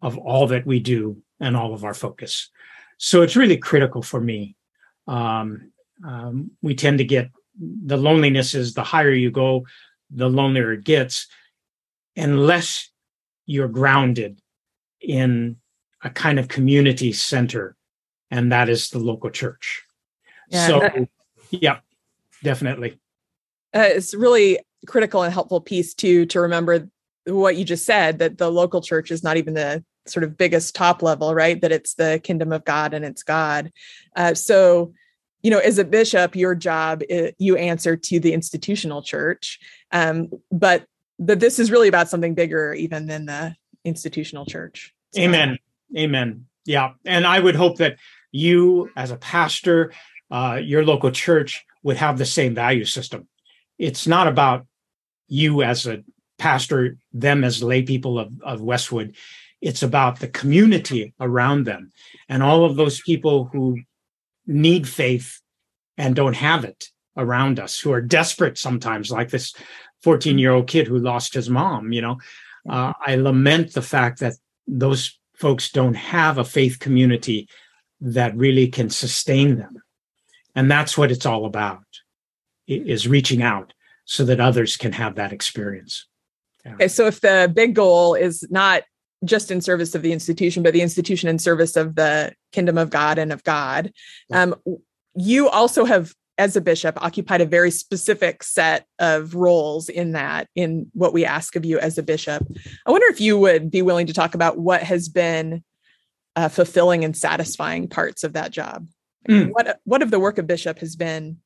of 0.00 0.16
all 0.16 0.46
that 0.46 0.66
we 0.66 0.78
do 0.80 1.22
and 1.40 1.56
all 1.56 1.74
of 1.74 1.84
our 1.84 1.94
focus. 1.94 2.50
So 2.98 3.22
it's 3.22 3.36
really 3.36 3.58
critical 3.58 4.02
for 4.02 4.20
me. 4.20 4.54
Um, 5.06 5.72
um, 6.04 6.50
we 6.62 6.74
tend 6.74 6.98
to 6.98 7.04
get 7.04 7.30
the 7.58 7.96
loneliness 7.96 8.54
is 8.54 8.74
the 8.74 8.84
higher 8.84 9.12
you 9.12 9.30
go, 9.30 9.66
the 10.10 10.28
lonelier 10.28 10.72
it 10.72 10.84
gets, 10.84 11.26
unless 12.16 12.90
you're 13.46 13.68
grounded 13.68 14.40
in 15.00 15.56
a 16.02 16.10
kind 16.10 16.38
of 16.38 16.48
community 16.48 17.12
center, 17.12 17.76
and 18.30 18.52
that 18.52 18.68
is 18.68 18.90
the 18.90 18.98
local 18.98 19.30
church. 19.30 19.82
Yeah, 20.50 20.66
so, 20.66 20.80
that, 20.80 21.08
yeah, 21.50 21.78
definitely. 22.42 22.98
Uh, 23.74 23.88
it's 23.94 24.14
really 24.14 24.58
critical 24.86 25.22
and 25.22 25.32
helpful 25.32 25.60
piece 25.60 25.94
too 25.94 26.26
to 26.26 26.40
remember 26.40 26.88
what 27.26 27.56
you 27.56 27.64
just 27.64 27.84
said 27.84 28.18
that 28.18 28.38
the 28.38 28.50
local 28.50 28.80
church 28.80 29.10
is 29.10 29.24
not 29.24 29.36
even 29.36 29.54
the 29.54 29.82
sort 30.08 30.24
of 30.24 30.36
biggest 30.36 30.74
top 30.74 31.02
level 31.02 31.34
right? 31.34 31.60
That 31.60 31.72
it's 31.72 31.94
the 31.94 32.20
kingdom 32.22 32.52
of 32.52 32.64
god 32.64 32.94
and 32.94 33.04
it's 33.04 33.22
god. 33.22 33.72
Uh, 34.14 34.34
so 34.34 34.92
you 35.42 35.50
know 35.50 35.58
as 35.58 35.78
a 35.78 35.84
bishop 35.84 36.34
your 36.34 36.54
job 36.54 37.02
is, 37.08 37.32
you 37.38 37.56
answer 37.56 37.96
to 37.96 38.18
the 38.18 38.32
institutional 38.32 39.02
church 39.02 39.60
um, 39.92 40.28
but 40.50 40.86
that 41.18 41.40
this 41.40 41.58
is 41.58 41.70
really 41.70 41.88
about 41.88 42.08
something 42.08 42.34
bigger 42.34 42.74
even 42.74 43.06
than 43.06 43.26
the 43.26 43.54
institutional 43.84 44.44
church. 44.44 44.92
So, 45.14 45.22
amen. 45.22 45.58
Amen. 45.96 46.46
Yeah. 46.64 46.92
And 47.04 47.26
i 47.26 47.38
would 47.38 47.54
hope 47.54 47.78
that 47.78 47.96
you 48.32 48.90
as 48.96 49.10
a 49.10 49.16
pastor 49.16 49.92
uh, 50.30 50.58
your 50.62 50.84
local 50.84 51.10
church 51.10 51.64
would 51.82 51.96
have 51.96 52.18
the 52.18 52.26
same 52.26 52.54
value 52.54 52.84
system. 52.84 53.28
It's 53.78 54.06
not 54.06 54.26
about 54.26 54.66
you 55.28 55.62
as 55.62 55.86
a 55.86 56.02
pastor 56.38 56.98
them 57.12 57.44
as 57.44 57.62
lay 57.62 57.82
people 57.82 58.18
of, 58.18 58.32
of 58.42 58.60
Westwood. 58.60 59.16
It's 59.60 59.82
about 59.82 60.20
the 60.20 60.28
community 60.28 61.14
around 61.20 61.64
them 61.64 61.92
and 62.28 62.42
all 62.42 62.64
of 62.64 62.76
those 62.76 63.00
people 63.00 63.48
who 63.52 63.78
need 64.46 64.88
faith 64.88 65.40
and 65.96 66.14
don't 66.14 66.36
have 66.36 66.64
it 66.64 66.88
around 67.16 67.58
us, 67.58 67.80
who 67.80 67.92
are 67.92 68.02
desperate 68.02 68.58
sometimes, 68.58 69.10
like 69.10 69.30
this 69.30 69.54
14 70.02 70.38
year 70.38 70.52
old 70.52 70.66
kid 70.68 70.86
who 70.86 70.98
lost 70.98 71.34
his 71.34 71.48
mom. 71.48 71.92
You 71.92 72.02
know, 72.02 72.18
uh, 72.68 72.92
I 73.04 73.16
lament 73.16 73.72
the 73.72 73.82
fact 73.82 74.20
that 74.20 74.34
those 74.66 75.18
folks 75.34 75.70
don't 75.70 75.94
have 75.94 76.38
a 76.38 76.44
faith 76.44 76.78
community 76.78 77.48
that 78.00 78.36
really 78.36 78.68
can 78.68 78.90
sustain 78.90 79.56
them. 79.56 79.82
And 80.54 80.70
that's 80.70 80.96
what 80.96 81.10
it's 81.10 81.26
all 81.26 81.44
about 81.44 81.82
is 82.66 83.06
reaching 83.06 83.42
out 83.42 83.72
so 84.04 84.24
that 84.24 84.40
others 84.40 84.76
can 84.76 84.92
have 84.92 85.16
that 85.16 85.32
experience. 85.32 86.06
Okay, 86.66 86.88
so 86.88 87.06
if 87.06 87.20
the 87.20 87.50
big 87.54 87.74
goal 87.74 88.14
is 88.14 88.46
not 88.50 88.82
just 89.24 89.50
in 89.50 89.60
service 89.60 89.94
of 89.94 90.02
the 90.02 90.12
institution, 90.12 90.62
but 90.62 90.72
the 90.72 90.82
institution 90.82 91.28
in 91.28 91.38
service 91.38 91.76
of 91.76 91.94
the 91.94 92.32
kingdom 92.52 92.78
of 92.78 92.90
God 92.90 93.18
and 93.18 93.32
of 93.32 93.42
God, 93.44 93.92
um, 94.32 94.54
you 95.14 95.48
also 95.48 95.84
have 95.84 96.14
as 96.38 96.54
a 96.54 96.60
bishop 96.60 97.02
occupied 97.02 97.40
a 97.40 97.46
very 97.46 97.70
specific 97.70 98.42
set 98.42 98.86
of 98.98 99.34
roles 99.34 99.88
in 99.88 100.12
that 100.12 100.48
in 100.54 100.90
what 100.92 101.14
we 101.14 101.24
ask 101.24 101.56
of 101.56 101.64
you 101.64 101.78
as 101.78 101.96
a 101.96 102.02
bishop. 102.02 102.46
I 102.84 102.90
wonder 102.90 103.06
if 103.06 103.20
you 103.20 103.38
would 103.38 103.70
be 103.70 103.82
willing 103.82 104.06
to 104.08 104.12
talk 104.12 104.34
about 104.34 104.58
what 104.58 104.82
has 104.82 105.08
been 105.08 105.64
uh, 106.36 106.48
fulfilling 106.48 107.04
and 107.04 107.16
satisfying 107.16 107.88
parts 107.88 108.22
of 108.22 108.34
that 108.34 108.50
job? 108.50 108.86
Mm. 109.28 109.50
what 109.50 109.80
what 109.82 110.02
of 110.02 110.12
the 110.12 110.20
work 110.20 110.38
of 110.38 110.46
bishop 110.46 110.78
has 110.78 110.94
been 110.94 111.38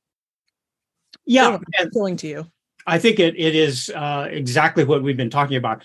yeah 1.24 1.56
fulfilling 1.78 2.16
to 2.16 2.26
you? 2.26 2.46
I 2.86 2.98
think 2.98 3.18
it, 3.18 3.38
it 3.38 3.54
is 3.54 3.90
uh, 3.94 4.26
exactly 4.30 4.84
what 4.84 5.02
we've 5.02 5.16
been 5.16 5.30
talking 5.30 5.56
about 5.56 5.82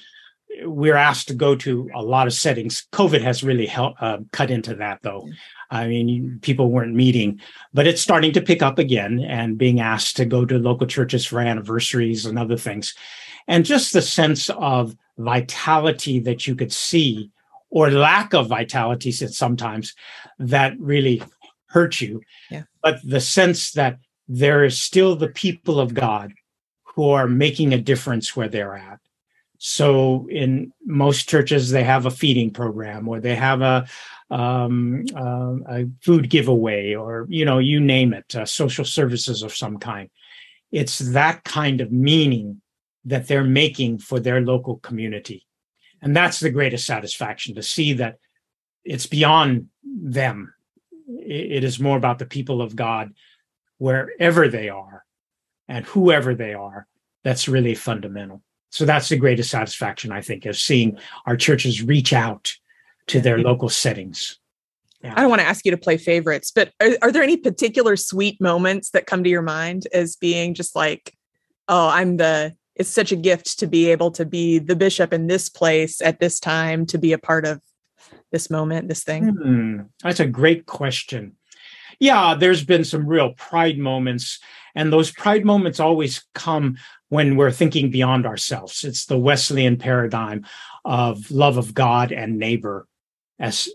we're 0.63 0.95
asked 0.95 1.27
to 1.27 1.33
go 1.33 1.55
to 1.55 1.89
a 1.93 2.01
lot 2.01 2.27
of 2.27 2.33
settings. 2.33 2.87
COVID 2.91 3.21
has 3.21 3.43
really 3.43 3.65
helped 3.65 4.01
uh, 4.01 4.19
cut 4.31 4.51
into 4.51 4.75
that, 4.75 4.99
though. 5.01 5.27
I 5.71 5.87
mean, 5.87 6.39
people 6.41 6.71
weren't 6.71 6.93
meeting, 6.93 7.39
but 7.73 7.87
it's 7.87 8.01
starting 8.01 8.31
to 8.33 8.41
pick 8.41 8.61
up 8.61 8.79
again 8.79 9.19
and 9.19 9.57
being 9.57 9.79
asked 9.79 10.15
to 10.17 10.25
go 10.25 10.45
to 10.45 10.59
local 10.59 10.87
churches 10.87 11.25
for 11.25 11.39
anniversaries 11.39 12.25
and 12.25 12.37
other 12.37 12.57
things. 12.57 12.93
And 13.47 13.65
just 13.65 13.93
the 13.93 14.01
sense 14.01 14.49
of 14.49 14.95
vitality 15.17 16.19
that 16.19 16.45
you 16.47 16.55
could 16.55 16.71
see 16.71 17.31
or 17.69 17.89
lack 17.89 18.33
of 18.33 18.47
vitality 18.47 19.11
sometimes 19.11 19.93
that 20.39 20.79
really 20.79 21.21
hurt 21.67 21.99
you. 21.99 22.21
Yeah. 22.49 22.63
But 22.81 22.99
the 23.03 23.19
sense 23.19 23.71
that 23.71 23.97
there 24.27 24.63
is 24.63 24.81
still 24.81 25.15
the 25.15 25.27
people 25.27 25.79
of 25.79 25.93
God 25.93 26.33
who 26.83 27.09
are 27.09 27.27
making 27.27 27.73
a 27.73 27.81
difference 27.81 28.35
where 28.35 28.47
they're 28.47 28.75
at 28.75 28.99
so 29.57 30.27
in 30.29 30.71
most 30.85 31.29
churches, 31.29 31.71
they 31.71 31.83
have 31.83 32.05
a 32.05 32.11
feeding 32.11 32.51
program 32.51 33.07
or 33.07 33.19
they 33.19 33.35
have 33.35 33.61
a, 33.61 33.87
um, 34.29 35.05
uh, 35.15 35.55
a 35.69 35.85
food 36.01 36.29
giveaway 36.29 36.93
or, 36.93 37.25
you 37.29 37.45
know, 37.45 37.59
you 37.59 37.79
name 37.79 38.13
it, 38.13 38.35
uh, 38.35 38.45
social 38.45 38.85
services 38.85 39.43
of 39.43 39.55
some 39.55 39.77
kind. 39.77 40.09
It's 40.71 40.99
that 40.99 41.43
kind 41.43 41.81
of 41.81 41.91
meaning 41.91 42.61
that 43.05 43.27
they're 43.27 43.43
making 43.43 43.99
for 43.99 44.19
their 44.19 44.41
local 44.41 44.77
community. 44.77 45.45
And 46.01 46.15
that's 46.15 46.39
the 46.39 46.49
greatest 46.49 46.85
satisfaction 46.85 47.55
to 47.55 47.63
see 47.63 47.93
that 47.93 48.17
it's 48.83 49.05
beyond 49.05 49.69
them. 49.83 50.53
it 51.07 51.63
is 51.63 51.79
more 51.79 51.97
about 51.97 52.17
the 52.17 52.25
people 52.25 52.61
of 52.61 52.75
God 52.75 53.13
wherever 53.77 54.47
they 54.47 54.69
are 54.69 55.05
and 55.67 55.85
whoever 55.85 56.33
they 56.33 56.53
are. 56.53 56.87
That's 57.23 57.47
really 57.47 57.75
fundamental 57.75 58.41
so 58.75 58.83
that's 58.83 59.07
the 59.07 59.15
greatest 59.15 59.49
satisfaction 59.49 60.11
i 60.11 60.19
think 60.19 60.45
of 60.45 60.57
seeing 60.57 60.97
our 61.25 61.37
churches 61.37 61.81
reach 61.81 62.11
out 62.11 62.53
to 63.07 63.21
their 63.21 63.37
local 63.37 63.69
settings 63.69 64.37
yeah. 65.01 65.13
i 65.15 65.21
don't 65.21 65.29
want 65.29 65.41
to 65.41 65.47
ask 65.47 65.65
you 65.65 65.71
to 65.71 65.77
play 65.77 65.97
favorites 65.97 66.51
but 66.53 66.73
are, 66.81 66.89
are, 67.01 67.11
there 67.11 67.23
any 67.23 67.37
particular 67.37 67.95
sweet 67.95 68.39
moments 68.41 68.89
that 68.89 69.07
come 69.07 69.23
to 69.23 69.29
your 69.29 69.41
mind 69.41 69.87
as 69.93 70.17
being 70.17 70.53
just 70.53 70.75
like 70.75 71.15
oh 71.69 71.87
i'm 71.87 72.17
the 72.17 72.53
it's 72.75 72.89
such 72.89 73.13
a 73.13 73.15
gift 73.15 73.57
to 73.59 73.67
be 73.67 73.89
able 73.89 74.11
to 74.11 74.25
be 74.25 74.59
the 74.59 74.75
bishop 74.75 75.13
in 75.13 75.27
this 75.27 75.47
place 75.47 76.01
at 76.01 76.19
this 76.19 76.39
time 76.39 76.85
to 76.85 76.97
be 76.97 77.13
a 77.13 77.17
part 77.17 77.45
of 77.45 77.61
this 78.33 78.49
moment 78.49 78.89
this 78.89 79.03
thing 79.03 79.29
hmm. 79.29 79.79
that's 80.03 80.19
a 80.19 80.27
great 80.27 80.65
question 80.65 81.33
yeah 81.99 82.35
there's 82.35 82.65
been 82.65 82.83
some 82.83 83.07
real 83.07 83.31
pride 83.33 83.77
moments 83.77 84.39
and 84.75 84.91
those 84.91 85.11
pride 85.11 85.45
moments 85.45 85.79
always 85.79 86.25
come 86.33 86.75
when 87.09 87.35
we're 87.35 87.51
thinking 87.51 87.91
beyond 87.91 88.25
ourselves. 88.25 88.83
It's 88.83 89.05
the 89.05 89.17
Wesleyan 89.17 89.77
paradigm 89.77 90.45
of 90.83 91.31
love 91.31 91.57
of 91.57 91.73
God 91.73 92.11
and 92.11 92.39
neighbor 92.39 92.87
as 93.39 93.69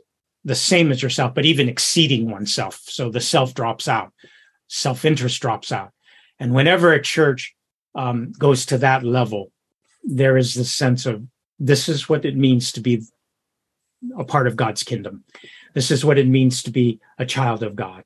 the 0.45 0.55
same 0.55 0.91
as 0.91 1.03
yourself, 1.03 1.35
but 1.35 1.45
even 1.45 1.69
exceeding 1.69 2.31
oneself. 2.31 2.81
So 2.85 3.11
the 3.11 3.21
self 3.21 3.55
drops 3.55 3.89
out, 3.89 4.13
self 4.69 5.05
interest 5.05 5.41
drops 5.41 5.71
out. 5.71 5.93
And 6.39 6.55
whenever 6.55 6.93
a 6.93 7.03
church 7.03 7.55
um, 7.95 8.33
goes 8.33 8.67
to 8.67 8.79
that 8.79 9.05
level, 9.05 9.53
there 10.03 10.37
is 10.37 10.55
this 10.55 10.73
sense 10.73 11.05
of 11.07 11.23
this 11.59 11.89
is 11.89 12.09
what 12.09 12.25
it 12.25 12.37
means 12.37 12.73
to 12.73 12.81
be 12.81 13.03
a 14.19 14.25
part 14.25 14.47
of 14.47 14.57
God's 14.57 14.83
kingdom. 14.83 15.25
This 15.75 15.91
is 15.91 16.05
what 16.05 16.19
it 16.19 16.27
means 16.27 16.63
to 16.63 16.71
be 16.71 17.01
a 17.19 17.27
child 17.27 17.63
of 17.63 17.77
God, 17.77 18.05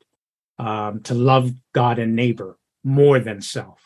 um, 0.59 1.01
to 1.03 1.15
love 1.15 1.53
God 1.73 2.01
and 2.01 2.17
neighbor 2.17 2.59
more 2.83 3.21
than 3.21 3.41
self. 3.41 3.84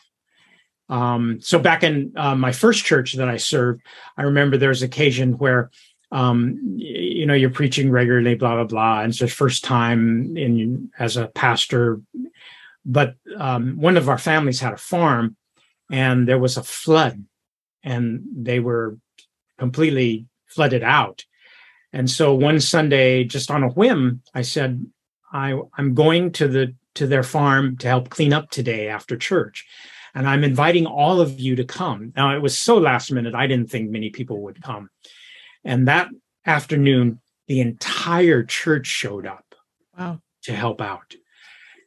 Um, 0.89 1.39
so 1.41 1.59
back 1.59 1.83
in 1.83 2.13
uh, 2.15 2.35
my 2.35 2.51
first 2.51 2.83
church 2.83 3.13
that 3.13 3.29
I 3.29 3.37
served, 3.37 3.81
I 4.17 4.23
remember 4.23 4.57
there 4.57 4.69
was 4.69 4.81
occasion 4.81 5.33
where, 5.33 5.69
um, 6.11 6.59
you 6.77 7.25
know, 7.25 7.35
you're 7.35 7.51
preaching 7.51 7.91
regularly, 7.91 8.35
blah 8.35 8.55
blah 8.55 8.63
blah, 8.63 9.01
and 9.01 9.11
it's 9.11 9.19
your 9.19 9.29
first 9.29 9.63
time 9.63 10.35
in 10.35 10.91
as 10.97 11.17
a 11.17 11.27
pastor. 11.27 12.01
But 12.85 13.15
um, 13.37 13.79
one 13.79 13.97
of 13.97 14.09
our 14.09 14.17
families 14.17 14.59
had 14.59 14.73
a 14.73 14.77
farm, 14.77 15.35
and 15.91 16.27
there 16.27 16.39
was 16.39 16.57
a 16.57 16.63
flood, 16.63 17.23
and 17.83 18.23
they 18.35 18.59
were 18.59 18.97
completely 19.59 20.25
flooded 20.47 20.81
out. 20.83 21.25
And 21.93 22.09
so 22.09 22.33
one 22.33 22.59
Sunday, 22.59 23.23
just 23.23 23.51
on 23.51 23.63
a 23.63 23.69
whim, 23.69 24.21
I 24.33 24.41
said, 24.41 24.85
I, 25.31 25.59
I'm 25.77 25.93
going 25.93 26.31
to 26.33 26.47
the 26.47 26.75
to 26.95 27.05
their 27.05 27.23
farm 27.23 27.77
to 27.77 27.87
help 27.87 28.09
clean 28.09 28.33
up 28.33 28.49
today 28.49 28.87
after 28.87 29.15
church 29.15 29.67
and 30.15 30.27
I'm 30.27 30.43
inviting 30.43 30.85
all 30.85 31.21
of 31.21 31.39
you 31.39 31.55
to 31.55 31.63
come. 31.63 32.13
Now, 32.15 32.35
it 32.35 32.41
was 32.41 32.57
so 32.57 32.77
last 32.77 33.11
minute, 33.11 33.35
I 33.35 33.47
didn't 33.47 33.69
think 33.69 33.89
many 33.89 34.09
people 34.09 34.41
would 34.43 34.61
come. 34.61 34.89
And 35.63 35.87
that 35.87 36.09
afternoon, 36.45 37.19
the 37.47 37.61
entire 37.61 38.43
church 38.43 38.87
showed 38.87 39.25
up 39.25 39.55
wow. 39.97 40.21
to 40.43 40.53
help 40.53 40.81
out. 40.81 41.15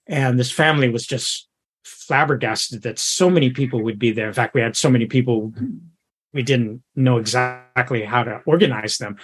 And 0.07 0.39
this 0.39 0.53
family 0.53 0.89
was 0.89 1.07
just 1.07 1.49
flabbergasted 1.85 2.83
that 2.83 2.99
so 2.99 3.31
many 3.31 3.51
people 3.51 3.83
would 3.83 3.99
be 3.99 4.13
there. 4.13 4.29
In 4.29 4.35
fact, 4.35 4.55
we 4.55 4.61
had 4.61 4.77
so 4.77 4.91
many 4.91 5.07
people, 5.07 5.53
we 6.33 6.43
didn't 6.43 6.83
know 6.95 7.19
exactly 7.19 8.03
how 8.05 8.25
to 8.25 8.41
organize 8.47 8.99
them, 8.99 9.17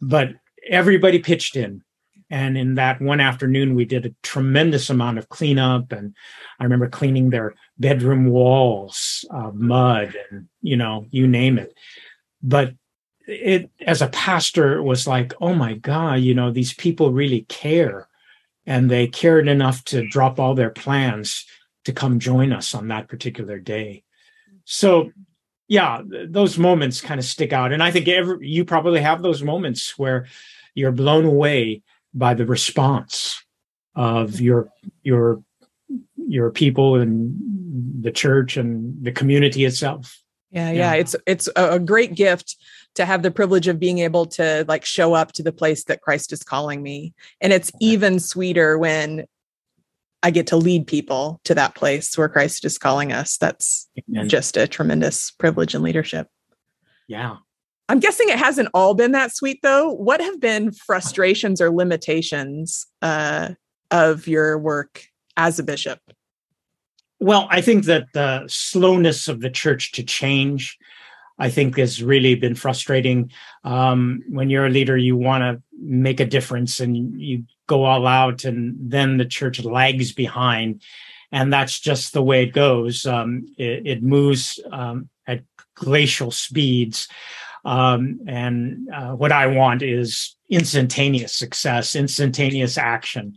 but 0.00 0.30
everybody 0.68 1.18
pitched 1.18 1.56
in. 1.56 1.82
And 2.30 2.58
in 2.58 2.74
that 2.74 3.00
one 3.00 3.20
afternoon, 3.20 3.74
we 3.74 3.84
did 3.84 4.04
a 4.04 4.14
tremendous 4.22 4.90
amount 4.90 5.18
of 5.18 5.28
cleanup. 5.28 5.92
And 5.92 6.14
I 6.60 6.64
remember 6.64 6.88
cleaning 6.88 7.30
their 7.30 7.54
bedroom 7.78 8.26
walls, 8.26 9.24
of 9.30 9.54
mud, 9.54 10.14
and 10.30 10.48
you 10.60 10.76
know, 10.76 11.06
you 11.10 11.26
name 11.26 11.58
it. 11.58 11.74
But 12.42 12.74
it, 13.26 13.70
as 13.80 14.02
a 14.02 14.08
pastor, 14.08 14.76
it 14.76 14.82
was 14.82 15.06
like, 15.06 15.34
oh 15.40 15.54
my 15.54 15.74
God, 15.74 16.20
you 16.20 16.34
know, 16.34 16.50
these 16.50 16.74
people 16.74 17.12
really 17.12 17.42
care, 17.42 18.08
and 18.66 18.90
they 18.90 19.06
cared 19.06 19.48
enough 19.48 19.84
to 19.86 20.06
drop 20.06 20.38
all 20.38 20.54
their 20.54 20.70
plans 20.70 21.46
to 21.84 21.92
come 21.92 22.18
join 22.18 22.52
us 22.52 22.74
on 22.74 22.88
that 22.88 23.08
particular 23.08 23.58
day. 23.58 24.04
So, 24.64 25.12
yeah, 25.68 26.02
those 26.04 26.58
moments 26.58 27.00
kind 27.00 27.18
of 27.18 27.26
stick 27.26 27.52
out, 27.52 27.72
and 27.72 27.82
I 27.82 27.90
think 27.90 28.08
every, 28.08 28.48
you 28.48 28.64
probably 28.64 29.00
have 29.00 29.22
those 29.22 29.42
moments 29.42 29.98
where 29.98 30.26
you're 30.74 30.92
blown 30.92 31.24
away 31.24 31.82
by 32.18 32.34
the 32.34 32.46
response 32.46 33.42
of 33.94 34.40
your 34.40 34.68
your 35.02 35.42
your 36.16 36.50
people 36.50 36.96
and 36.96 37.34
the 38.02 38.12
church 38.12 38.56
and 38.56 39.02
the 39.02 39.12
community 39.12 39.64
itself. 39.64 40.20
Yeah, 40.50 40.70
yeah, 40.70 40.76
yeah. 40.76 40.94
It's 40.94 41.16
it's 41.26 41.48
a 41.56 41.78
great 41.78 42.14
gift 42.14 42.56
to 42.94 43.04
have 43.04 43.22
the 43.22 43.30
privilege 43.30 43.68
of 43.68 43.78
being 43.78 43.98
able 43.98 44.26
to 44.26 44.64
like 44.66 44.84
show 44.84 45.14
up 45.14 45.32
to 45.32 45.42
the 45.42 45.52
place 45.52 45.84
that 45.84 46.00
Christ 46.02 46.32
is 46.32 46.42
calling 46.42 46.82
me. 46.82 47.14
And 47.40 47.52
it's 47.52 47.70
even 47.80 48.18
sweeter 48.18 48.78
when 48.78 49.26
I 50.22 50.30
get 50.30 50.48
to 50.48 50.56
lead 50.56 50.86
people 50.86 51.40
to 51.44 51.54
that 51.54 51.74
place 51.74 52.16
where 52.18 52.28
Christ 52.28 52.64
is 52.64 52.78
calling 52.78 53.12
us. 53.12 53.36
That's 53.36 53.88
Amen. 54.10 54.28
just 54.28 54.56
a 54.56 54.66
tremendous 54.66 55.30
privilege 55.30 55.74
and 55.74 55.84
leadership. 55.84 56.28
Yeah. 57.06 57.36
I'm 57.88 58.00
guessing 58.00 58.28
it 58.28 58.38
hasn't 58.38 58.68
all 58.74 58.94
been 58.94 59.12
that 59.12 59.34
sweet 59.34 59.60
though. 59.62 59.90
What 59.90 60.20
have 60.20 60.40
been 60.40 60.72
frustrations 60.72 61.60
or 61.60 61.70
limitations 61.70 62.86
uh, 63.00 63.50
of 63.90 64.26
your 64.26 64.58
work 64.58 65.04
as 65.36 65.58
a 65.58 65.62
bishop? 65.62 66.00
Well, 67.20 67.48
I 67.50 67.60
think 67.60 67.84
that 67.86 68.06
the 68.12 68.44
slowness 68.46 69.26
of 69.26 69.40
the 69.40 69.50
church 69.50 69.92
to 69.92 70.04
change, 70.04 70.78
I 71.38 71.50
think, 71.50 71.76
has 71.78 72.02
really 72.02 72.34
been 72.36 72.54
frustrating. 72.54 73.32
Um, 73.64 74.22
when 74.28 74.50
you're 74.50 74.66
a 74.66 74.70
leader, 74.70 74.96
you 74.96 75.16
want 75.16 75.42
to 75.42 75.62
make 75.80 76.20
a 76.20 76.26
difference 76.26 76.78
and 76.78 77.20
you 77.20 77.44
go 77.66 77.84
all 77.84 78.06
out, 78.06 78.44
and 78.44 78.76
then 78.78 79.16
the 79.16 79.24
church 79.24 79.62
lags 79.64 80.12
behind. 80.12 80.82
And 81.32 81.52
that's 81.52 81.80
just 81.80 82.12
the 82.12 82.22
way 82.22 82.44
it 82.44 82.52
goes. 82.52 83.04
Um, 83.04 83.46
it, 83.58 83.86
it, 83.86 84.02
moves 84.02 84.60
um, 84.72 85.10
at 85.26 85.42
glacial 85.74 86.30
speeds. 86.30 87.08
Um, 87.64 88.20
and 88.26 88.88
uh, 88.92 89.12
what 89.12 89.32
I 89.32 89.48
want 89.48 89.82
is 89.82 90.36
instantaneous 90.48 91.34
success, 91.34 91.96
instantaneous 91.96 92.78
action. 92.78 93.36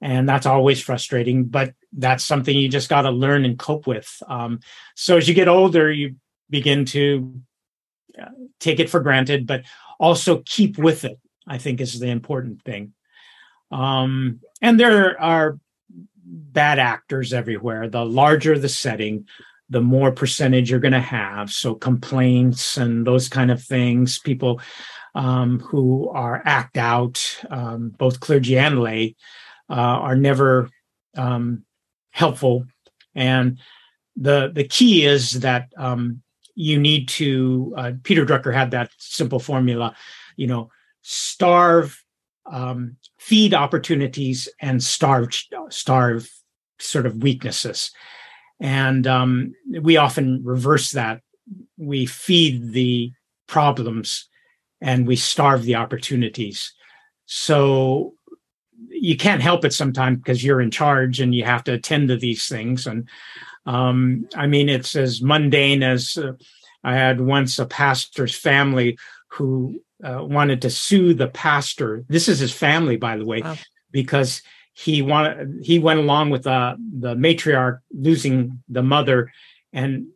And 0.00 0.28
that's 0.28 0.46
always 0.46 0.80
frustrating 0.80 1.44
but 1.44 1.74
that's 1.92 2.24
something 2.24 2.56
you 2.56 2.68
just 2.68 2.88
got 2.88 3.02
to 3.02 3.10
learn 3.10 3.44
and 3.44 3.58
cope 3.58 3.86
with. 3.86 4.22
Um, 4.26 4.60
so 4.96 5.16
as 5.16 5.28
you 5.28 5.34
get 5.34 5.48
older 5.48 5.90
you 5.90 6.16
begin 6.50 6.84
to 6.86 7.40
uh, 8.20 8.26
take 8.60 8.80
it 8.80 8.90
for 8.90 9.00
granted 9.00 9.46
but 9.46 9.64
also 9.98 10.42
keep 10.44 10.76
with 10.76 11.04
it 11.04 11.18
i 11.46 11.56
think 11.56 11.80
is 11.80 11.98
the 11.98 12.08
important 12.08 12.62
thing. 12.62 12.92
Um, 13.70 14.40
and 14.60 14.78
there 14.78 15.20
are 15.20 15.58
bad 16.24 16.78
actors 16.78 17.32
everywhere. 17.32 17.88
The 17.88 18.04
larger 18.04 18.58
the 18.58 18.68
setting, 18.68 19.26
the 19.72 19.80
more 19.80 20.12
percentage 20.12 20.70
you're 20.70 20.80
going 20.80 20.92
to 20.92 21.00
have. 21.00 21.50
So 21.50 21.74
complaints 21.74 22.76
and 22.76 23.06
those 23.06 23.28
kind 23.28 23.50
of 23.50 23.62
things, 23.62 24.18
people 24.18 24.60
um, 25.14 25.60
who 25.60 26.10
are 26.10 26.42
act 26.44 26.76
out, 26.76 27.18
um, 27.50 27.94
both 27.98 28.20
clergy 28.20 28.58
and 28.58 28.80
lay, 28.80 29.16
uh, 29.70 29.98
are 30.06 30.16
never 30.16 30.68
um, 31.16 31.64
helpful. 32.10 32.66
And 33.14 33.58
the 34.16 34.50
the 34.54 34.64
key 34.64 35.06
is 35.06 35.40
that 35.40 35.72
um, 35.76 36.22
you 36.54 36.78
need 36.78 37.08
to. 37.08 37.74
Uh, 37.76 37.92
Peter 38.02 38.26
Drucker 38.26 38.52
had 38.52 38.70
that 38.72 38.90
simple 38.98 39.38
formula, 39.38 39.96
you 40.36 40.46
know, 40.46 40.70
starve, 41.00 42.02
um, 42.44 42.96
feed 43.18 43.54
opportunities, 43.54 44.48
and 44.60 44.82
starve 44.82 45.28
starve 45.70 46.30
sort 46.78 47.06
of 47.06 47.22
weaknesses. 47.22 47.90
And 48.62 49.08
um, 49.08 49.54
we 49.82 49.96
often 49.96 50.40
reverse 50.44 50.92
that. 50.92 51.20
We 51.76 52.06
feed 52.06 52.72
the 52.72 53.12
problems 53.48 54.28
and 54.80 55.04
we 55.04 55.16
starve 55.16 55.64
the 55.64 55.74
opportunities. 55.74 56.72
So 57.26 58.14
you 58.88 59.16
can't 59.16 59.42
help 59.42 59.64
it 59.64 59.72
sometimes 59.72 60.18
because 60.18 60.44
you're 60.44 60.60
in 60.60 60.70
charge 60.70 61.18
and 61.18 61.34
you 61.34 61.44
have 61.44 61.64
to 61.64 61.72
attend 61.72 62.08
to 62.08 62.16
these 62.16 62.46
things. 62.46 62.86
And 62.86 63.08
um, 63.66 64.28
I 64.36 64.46
mean, 64.46 64.68
it's 64.68 64.94
as 64.94 65.20
mundane 65.20 65.82
as 65.82 66.16
uh, 66.16 66.32
I 66.84 66.94
had 66.94 67.20
once 67.20 67.58
a 67.58 67.66
pastor's 67.66 68.36
family 68.36 68.96
who 69.26 69.82
uh, 70.04 70.22
wanted 70.22 70.62
to 70.62 70.70
sue 70.70 71.14
the 71.14 71.28
pastor. 71.28 72.04
This 72.08 72.28
is 72.28 72.38
his 72.38 72.52
family, 72.52 72.96
by 72.96 73.16
the 73.16 73.26
way, 73.26 73.42
wow. 73.42 73.56
because 73.90 74.40
he 74.74 75.02
wanted 75.02 75.60
he 75.62 75.78
went 75.78 76.00
along 76.00 76.30
with 76.30 76.46
uh, 76.46 76.76
the 76.98 77.14
matriarch 77.14 77.80
losing 77.92 78.62
the 78.68 78.82
mother 78.82 79.32
and 79.72 80.06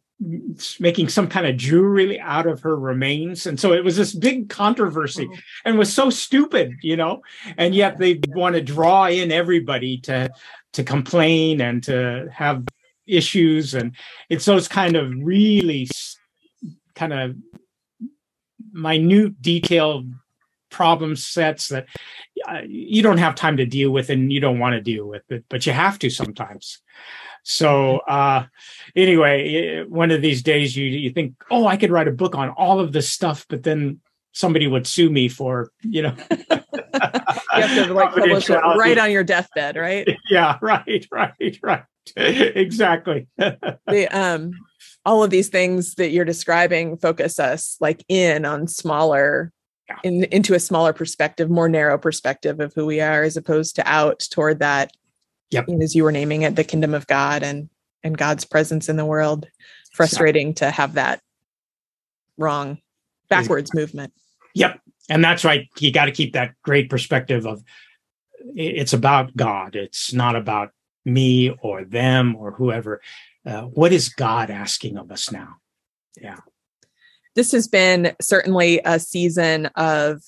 making 0.80 1.08
some 1.08 1.28
kind 1.28 1.46
of 1.46 1.58
jewelry 1.58 2.18
out 2.18 2.46
of 2.46 2.60
her 2.62 2.74
remains. 2.78 3.46
And 3.46 3.60
so 3.60 3.74
it 3.74 3.84
was 3.84 3.96
this 3.96 4.14
big 4.14 4.48
controversy 4.48 5.28
and 5.66 5.76
was 5.76 5.92
so 5.92 6.08
stupid 6.08 6.74
you 6.82 6.96
know? 6.96 7.20
And 7.58 7.74
yet 7.74 7.98
they 7.98 8.20
want 8.28 8.54
to 8.54 8.62
draw 8.62 9.06
in 9.06 9.30
everybody 9.30 9.98
to 10.02 10.30
to 10.72 10.84
complain 10.84 11.60
and 11.60 11.82
to 11.84 12.28
have 12.32 12.64
issues. 13.06 13.74
And 13.74 13.94
it's 14.28 14.44
those 14.44 14.68
kind 14.68 14.96
of 14.96 15.12
really 15.16 15.88
kind 16.94 17.12
of 17.12 17.36
minute 18.72 19.40
detailed 19.40 20.10
problem 20.76 21.16
sets 21.16 21.68
that 21.68 21.86
uh, 22.48 22.60
you 22.66 23.02
don't 23.02 23.18
have 23.18 23.34
time 23.34 23.56
to 23.56 23.66
deal 23.66 23.90
with 23.90 24.10
and 24.10 24.32
you 24.32 24.40
don't 24.40 24.58
want 24.58 24.74
to 24.74 24.80
deal 24.80 25.06
with 25.06 25.22
it 25.30 25.44
but 25.48 25.64
you 25.66 25.72
have 25.72 25.98
to 25.98 26.10
sometimes 26.10 26.80
so 27.48 27.98
uh, 27.98 28.44
anyway, 28.96 29.84
one 29.84 30.10
of 30.10 30.20
these 30.20 30.42
days 30.42 30.76
you 30.76 30.84
you 30.84 31.10
think, 31.10 31.34
oh, 31.48 31.64
I 31.68 31.76
could 31.76 31.92
write 31.92 32.08
a 32.08 32.12
book 32.12 32.34
on 32.34 32.48
all 32.48 32.80
of 32.80 32.92
this 32.92 33.08
stuff, 33.08 33.46
but 33.48 33.62
then 33.62 34.00
somebody 34.32 34.66
would 34.66 34.84
sue 34.84 35.08
me 35.10 35.28
for 35.28 35.70
you 35.82 36.02
know. 36.02 36.16
you 36.50 37.62
have 37.62 37.86
to 37.86 37.94
like 37.94 38.14
publish 38.14 38.50
it 38.50 38.56
right 38.56 38.98
on 38.98 39.12
your 39.12 39.22
deathbed, 39.22 39.76
right? 39.76 40.08
Yeah, 40.30 40.58
right, 40.60 41.06
right, 41.12 41.58
right. 41.62 41.84
exactly. 42.16 43.28
the 43.38 44.08
um 44.10 44.50
all 45.04 45.22
of 45.22 45.30
these 45.30 45.48
things 45.48 45.94
that 45.94 46.10
you're 46.10 46.24
describing 46.24 46.96
focus 46.96 47.38
us 47.38 47.76
like 47.80 48.04
in 48.08 48.44
on 48.44 48.66
smaller 48.66 49.52
yeah. 49.88 49.96
in 50.02 50.24
into 50.24 50.54
a 50.54 50.60
smaller 50.60 50.92
perspective, 50.92 51.50
more 51.50 51.68
narrow 51.68 51.98
perspective 51.98 52.60
of 52.60 52.74
who 52.74 52.86
we 52.86 53.00
are 53.00 53.22
as 53.22 53.36
opposed 53.36 53.76
to 53.76 53.88
out 53.88 54.20
toward 54.30 54.58
that 54.60 54.92
yep. 55.50 55.68
as 55.80 55.94
you 55.94 56.04
were 56.04 56.12
naming 56.12 56.42
it, 56.42 56.56
the 56.56 56.64
kingdom 56.64 56.94
of 56.94 57.06
God 57.06 57.42
and 57.42 57.68
and 58.02 58.16
God's 58.16 58.44
presence 58.44 58.88
in 58.88 58.96
the 58.96 59.06
world. 59.06 59.48
Frustrating 59.92 60.52
to 60.54 60.70
have 60.70 60.94
that 60.94 61.22
wrong 62.36 62.78
backwards 63.28 63.72
movement. 63.74 64.12
Yep. 64.54 64.80
And 65.08 65.24
that's 65.24 65.44
right. 65.44 65.68
You 65.78 65.92
got 65.92 66.06
to 66.06 66.12
keep 66.12 66.34
that 66.34 66.54
great 66.62 66.90
perspective 66.90 67.46
of 67.46 67.62
it's 68.54 68.92
about 68.92 69.36
God. 69.36 69.74
It's 69.74 70.12
not 70.12 70.36
about 70.36 70.70
me 71.04 71.50
or 71.62 71.84
them 71.84 72.36
or 72.36 72.52
whoever. 72.52 73.00
Uh, 73.44 73.62
what 73.62 73.92
is 73.92 74.08
God 74.08 74.50
asking 74.50 74.98
of 74.98 75.10
us 75.10 75.32
now? 75.32 75.56
Yeah. 76.20 76.38
This 77.36 77.52
has 77.52 77.68
been 77.68 78.16
certainly 78.20 78.80
a 78.82 78.98
season 78.98 79.66
of 79.76 80.22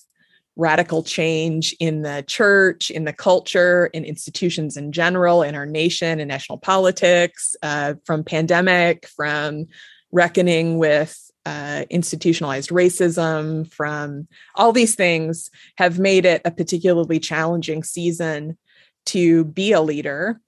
radical 0.56 1.02
change 1.02 1.74
in 1.80 2.02
the 2.02 2.22
church, 2.26 2.90
in 2.90 3.04
the 3.04 3.14
culture, 3.14 3.86
in 3.86 4.04
institutions 4.04 4.76
in 4.76 4.92
general, 4.92 5.42
in 5.42 5.54
our 5.54 5.64
nation, 5.64 6.20
in 6.20 6.28
national 6.28 6.58
politics, 6.58 7.56
uh, 7.62 7.94
from 8.04 8.24
pandemic, 8.24 9.08
from 9.08 9.68
reckoning 10.12 10.76
with 10.76 11.18
uh, 11.46 11.86
institutionalized 11.88 12.68
racism, 12.68 13.72
from 13.72 14.28
all 14.54 14.72
these 14.72 14.94
things 14.94 15.50
have 15.78 15.98
made 15.98 16.26
it 16.26 16.42
a 16.44 16.50
particularly 16.50 17.18
challenging 17.18 17.82
season 17.82 18.58
to 19.06 19.44
be 19.46 19.72
a 19.72 19.80
leader 19.80 20.38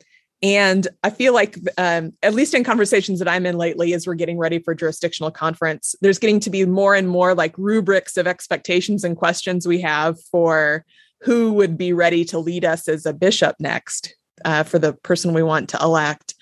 and 0.42 0.88
I 1.04 1.10
feel 1.10 1.34
like, 1.34 1.58
um, 1.76 2.12
at 2.22 2.34
least 2.34 2.54
in 2.54 2.64
conversations 2.64 3.18
that 3.18 3.28
I'm 3.28 3.44
in 3.44 3.58
lately, 3.58 3.92
as 3.92 4.06
we're 4.06 4.14
getting 4.14 4.38
ready 4.38 4.58
for 4.58 4.74
jurisdictional 4.74 5.30
conference, 5.30 5.94
there's 6.00 6.18
getting 6.18 6.40
to 6.40 6.50
be 6.50 6.64
more 6.64 6.94
and 6.94 7.08
more 7.08 7.34
like 7.34 7.56
rubrics 7.58 8.16
of 8.16 8.26
expectations 8.26 9.04
and 9.04 9.16
questions 9.16 9.68
we 9.68 9.80
have 9.82 10.18
for 10.30 10.84
who 11.20 11.52
would 11.52 11.76
be 11.76 11.92
ready 11.92 12.24
to 12.24 12.38
lead 12.38 12.64
us 12.64 12.88
as 12.88 13.04
a 13.04 13.12
bishop 13.12 13.56
next 13.58 14.16
uh, 14.46 14.62
for 14.62 14.78
the 14.78 14.94
person 14.94 15.34
we 15.34 15.42
want 15.42 15.68
to 15.70 15.78
elect. 15.82 16.34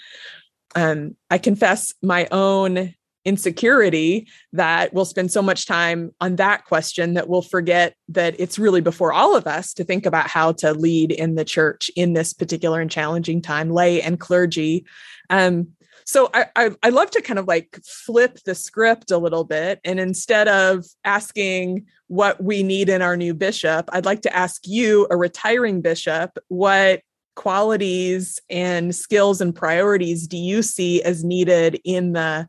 Um, 0.77 1.17
I 1.29 1.39
confess 1.39 1.93
my 2.01 2.29
own 2.31 2.95
insecurity 3.29 4.27
that 4.55 4.95
we'll 4.95 5.05
spend 5.05 5.31
so 5.31 5.43
much 5.43 5.67
time 5.67 6.11
on 6.19 6.37
that 6.37 6.65
question 6.65 7.13
that 7.13 7.29
we'll 7.29 7.43
forget 7.43 7.95
that 8.09 8.35
it's 8.41 8.59
really 8.59 8.81
before 8.81 9.13
all 9.13 9.37
of 9.37 9.47
us 9.47 9.75
to 9.75 9.85
think 9.85 10.07
about 10.07 10.29
how 10.29 10.51
to 10.51 10.73
lead 10.73 11.13
in 11.13 11.35
the 11.35 11.45
church 11.45 11.91
in 11.95 12.15
this 12.15 12.33
particular 12.33 12.81
and 12.81 12.91
challenging 12.91 13.43
time, 13.43 13.69
lay 13.69 14.01
and 14.01 14.19
clergy. 14.19 14.87
Um, 15.29 15.69
so 16.07 16.31
I, 16.33 16.47
I 16.57 16.71
I 16.83 16.89
love 16.89 17.11
to 17.11 17.21
kind 17.21 17.39
of 17.39 17.47
like 17.47 17.79
flip 17.85 18.39
the 18.47 18.55
script 18.55 19.11
a 19.11 19.19
little 19.19 19.45
bit, 19.45 19.79
and 19.85 20.01
instead 20.01 20.49
of 20.49 20.87
asking 21.05 21.85
what 22.07 22.43
we 22.43 22.63
need 22.63 22.89
in 22.89 23.03
our 23.03 23.15
new 23.15 23.35
bishop, 23.35 23.91
I'd 23.93 24.07
like 24.07 24.23
to 24.23 24.35
ask 24.35 24.67
you, 24.67 25.07
a 25.11 25.19
retiring 25.19 25.83
bishop, 25.83 26.39
what 26.49 27.03
qualities 27.37 28.41
and 28.49 28.95
skills 28.95 29.43
and 29.43 29.55
priorities 29.55 30.27
do 30.27 30.39
you 30.39 30.63
see 30.63 31.03
as 31.03 31.23
needed 31.23 31.79
in 31.85 32.15
the 32.15 32.49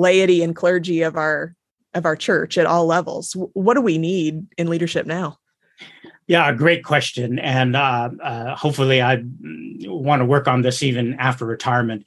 laity 0.00 0.42
and 0.42 0.56
clergy 0.56 1.02
of 1.02 1.16
our 1.16 1.54
of 1.94 2.06
our 2.06 2.16
church 2.16 2.56
at 2.56 2.66
all 2.66 2.86
levels. 2.86 3.36
What 3.52 3.74
do 3.74 3.80
we 3.80 3.98
need 3.98 4.46
in 4.56 4.68
leadership 4.68 5.06
now? 5.06 5.38
Yeah 6.26 6.52
great 6.52 6.84
question. 6.84 7.38
And 7.38 7.76
uh, 7.76 8.10
uh, 8.22 8.54
hopefully 8.56 9.02
i 9.02 9.22
want 9.84 10.20
to 10.20 10.26
work 10.26 10.46
on 10.48 10.62
this 10.62 10.82
even 10.82 11.14
after 11.14 11.44
retirement. 11.44 12.06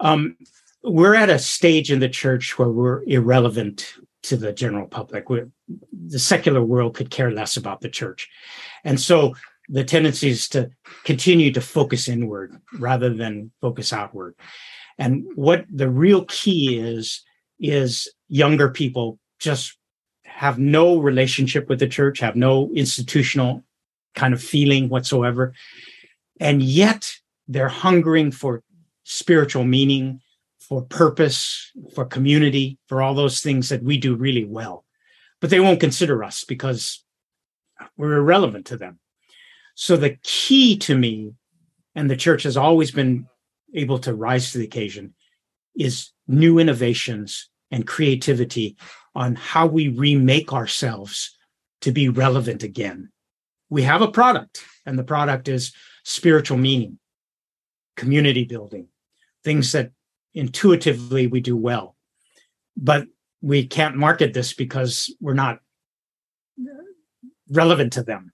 Um, 0.00 0.36
we're 0.82 1.14
at 1.14 1.30
a 1.30 1.38
stage 1.38 1.90
in 1.90 2.00
the 2.00 2.08
church 2.08 2.58
where 2.58 2.68
we're 2.68 3.02
irrelevant 3.04 3.94
to 4.24 4.36
the 4.36 4.52
general 4.52 4.86
public. 4.86 5.28
We're, 5.28 5.50
the 5.92 6.18
secular 6.18 6.62
world 6.62 6.94
could 6.94 7.10
care 7.10 7.30
less 7.30 7.56
about 7.56 7.80
the 7.80 7.88
church. 7.88 8.28
And 8.84 9.00
so 9.00 9.34
the 9.68 9.84
tendency 9.84 10.30
is 10.30 10.48
to 10.50 10.70
continue 11.04 11.52
to 11.52 11.60
focus 11.60 12.08
inward 12.08 12.60
rather 12.78 13.12
than 13.12 13.50
focus 13.60 13.92
outward 13.92 14.34
and 14.98 15.24
what 15.34 15.64
the 15.72 15.88
real 15.88 16.24
key 16.24 16.78
is, 16.78 17.22
is 17.60 18.10
younger 18.28 18.68
people 18.68 19.18
just 19.38 19.76
have 20.24 20.58
no 20.58 20.98
relationship 20.98 21.68
with 21.68 21.78
the 21.78 21.88
church, 21.88 22.20
have 22.20 22.36
no 22.36 22.70
institutional 22.74 23.64
kind 24.14 24.34
of 24.34 24.42
feeling 24.42 24.88
whatsoever. 24.88 25.54
And 26.40 26.62
yet 26.62 27.10
they're 27.46 27.68
hungering 27.68 28.30
for 28.32 28.62
spiritual 29.04 29.64
meaning, 29.64 30.20
for 30.60 30.82
purpose, 30.82 31.72
for 31.94 32.04
community, 32.04 32.78
for 32.86 33.00
all 33.00 33.14
those 33.14 33.40
things 33.40 33.68
that 33.70 33.82
we 33.82 33.96
do 33.96 34.14
really 34.14 34.44
well. 34.44 34.84
But 35.40 35.50
they 35.50 35.60
won't 35.60 35.80
consider 35.80 36.22
us 36.22 36.44
because 36.44 37.04
we're 37.96 38.16
irrelevant 38.16 38.66
to 38.66 38.76
them. 38.76 38.98
So 39.74 39.96
the 39.96 40.18
key 40.22 40.76
to 40.78 40.98
me, 40.98 41.32
and 41.94 42.10
the 42.10 42.16
church 42.16 42.42
has 42.42 42.56
always 42.56 42.90
been 42.90 43.26
able 43.74 43.98
to 44.00 44.14
rise 44.14 44.52
to 44.52 44.58
the 44.58 44.64
occasion 44.64 45.14
is 45.76 46.10
new 46.26 46.58
innovations 46.58 47.48
and 47.70 47.86
creativity 47.86 48.76
on 49.14 49.34
how 49.34 49.66
we 49.66 49.88
remake 49.88 50.52
ourselves 50.52 51.36
to 51.80 51.92
be 51.92 52.08
relevant 52.08 52.62
again. 52.62 53.10
We 53.70 53.82
have 53.82 54.02
a 54.02 54.10
product, 54.10 54.64
and 54.86 54.98
the 54.98 55.04
product 55.04 55.48
is 55.48 55.72
spiritual 56.04 56.58
meaning, 56.58 56.98
community 57.96 58.44
building, 58.44 58.88
things 59.44 59.72
that 59.72 59.92
intuitively 60.34 61.26
we 61.26 61.40
do 61.40 61.56
well. 61.56 61.96
But 62.76 63.06
we 63.40 63.66
can't 63.66 63.96
market 63.96 64.32
this 64.32 64.54
because 64.54 65.14
we're 65.20 65.34
not 65.34 65.58
relevant 67.50 67.92
to 67.94 68.02
them. 68.02 68.32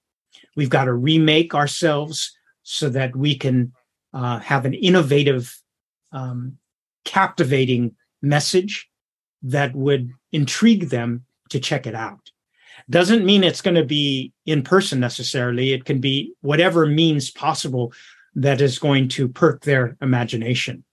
We've 0.57 0.70
got 0.70 0.85
to 0.85 0.92
remake 0.92 1.55
ourselves 1.55 2.37
so 2.62 2.88
that 2.90 3.14
we 3.14 3.37
can 3.37 3.73
uh, 4.14 4.38
have 4.38 4.64
an 4.64 4.74
innovative, 4.74 5.55
um, 6.12 6.57
captivating 7.05 7.96
message 8.22 8.88
that 9.42 9.74
would 9.74 10.11
intrigue 10.33 10.88
them 10.88 11.24
to 11.50 11.61
check 11.61 11.87
it 11.87 11.94
out. 11.94 12.31
Doesn't 12.88 13.27
mean 13.27 13.44
it's 13.44 13.61
going 13.61 13.74
to 13.74 13.85
be 13.85 14.33
in 14.46 14.62
person 14.62 15.00
necessarily. 15.00 15.72
It 15.72 15.85
can 15.85 16.00
be 16.00 16.33
whatever 16.40 16.87
means 16.87 17.31
possible 17.31 17.92
that 18.35 18.61
is 18.61 18.79
going 18.79 19.09
to 19.09 19.29
perk 19.29 19.62
their 19.62 19.96
imagination. 20.00 20.85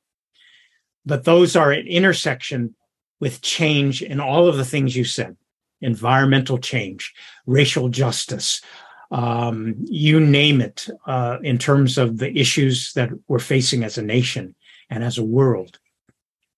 But 1.05 1.23
those 1.23 1.55
are 1.55 1.71
at 1.71 1.87
intersection 1.87 2.75
with 3.19 3.41
change 3.41 4.01
in 4.01 4.19
all 4.19 4.47
of 4.47 4.57
the 4.57 4.65
things 4.65 4.95
you 4.95 5.05
said 5.05 5.37
environmental 5.83 6.59
change, 6.59 7.11
racial 7.47 7.89
justice, 7.89 8.61
um, 9.11 9.75
you 9.83 10.19
name 10.19 10.61
it, 10.61 10.87
uh, 11.05 11.37
in 11.43 11.57
terms 11.57 11.97
of 11.97 12.17
the 12.17 12.35
issues 12.37 12.93
that 12.93 13.09
we're 13.27 13.39
facing 13.39 13.83
as 13.83 13.97
a 13.97 14.01
nation 14.01 14.55
and 14.89 15.03
as 15.03 15.17
a 15.17 15.23
world. 15.23 15.79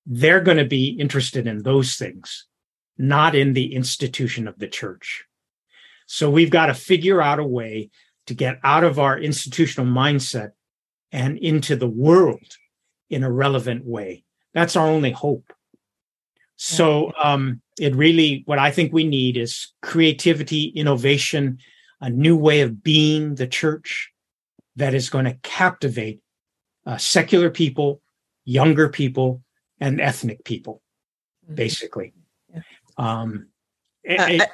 They're 0.06 0.42
going 0.42 0.58
to 0.58 0.66
be 0.66 0.88
interested 0.88 1.48
in 1.48 1.64
those 1.64 1.96
things, 1.96 2.46
not 2.98 3.36
in 3.36 3.54
the 3.54 3.74
institution 3.74 4.48
of 4.48 4.60
the 4.60 4.68
church. 4.68 5.26
So 6.06 6.30
we've 6.30 6.50
got 6.50 6.68
to 6.68 6.74
figure 6.74 7.22
out 7.22 7.40
a 7.40 7.46
way 7.46 7.90
to 8.28 8.34
get 8.34 8.60
out 8.64 8.84
of 8.84 9.00
our 9.00 9.18
institutional 9.18 9.92
mindset 9.92 10.52
and 11.12 11.38
into 11.38 11.76
the 11.76 11.88
world 11.88 12.58
in 13.10 13.24
a 13.24 13.32
relevant 13.32 13.86
way. 13.86 14.24
That's 14.54 14.76
our 14.76 14.88
only 14.88 15.12
hope. 15.12 15.54
So 16.56 17.12
um, 17.22 17.62
it 17.80 17.96
really, 17.96 18.44
what 18.46 18.60
I 18.60 18.72
think 18.72 18.94
we 18.94 19.06
need 19.06 19.38
is 19.38 19.74
creativity, 19.82 20.66
innovation, 20.66 21.60
a 22.04 22.10
new 22.10 22.36
way 22.36 22.60
of 22.60 22.84
being 22.84 23.36
the 23.36 23.48
church 23.48 24.12
that 24.76 24.94
is 24.94 25.10
going 25.10 25.24
to 25.24 25.36
captivate 25.42 26.20
uh, 26.86 26.98
secular 26.98 27.50
people, 27.50 28.02
younger 28.44 28.90
people, 28.90 29.42
and 29.80 30.02
ethnic 30.02 30.44
people, 30.44 30.82
mm-hmm. 31.46 31.56
basically. 31.56 32.14
Yeah. 32.54 32.62
Um, 32.98 33.48
uh, 34.08 34.16
I, 34.20 34.48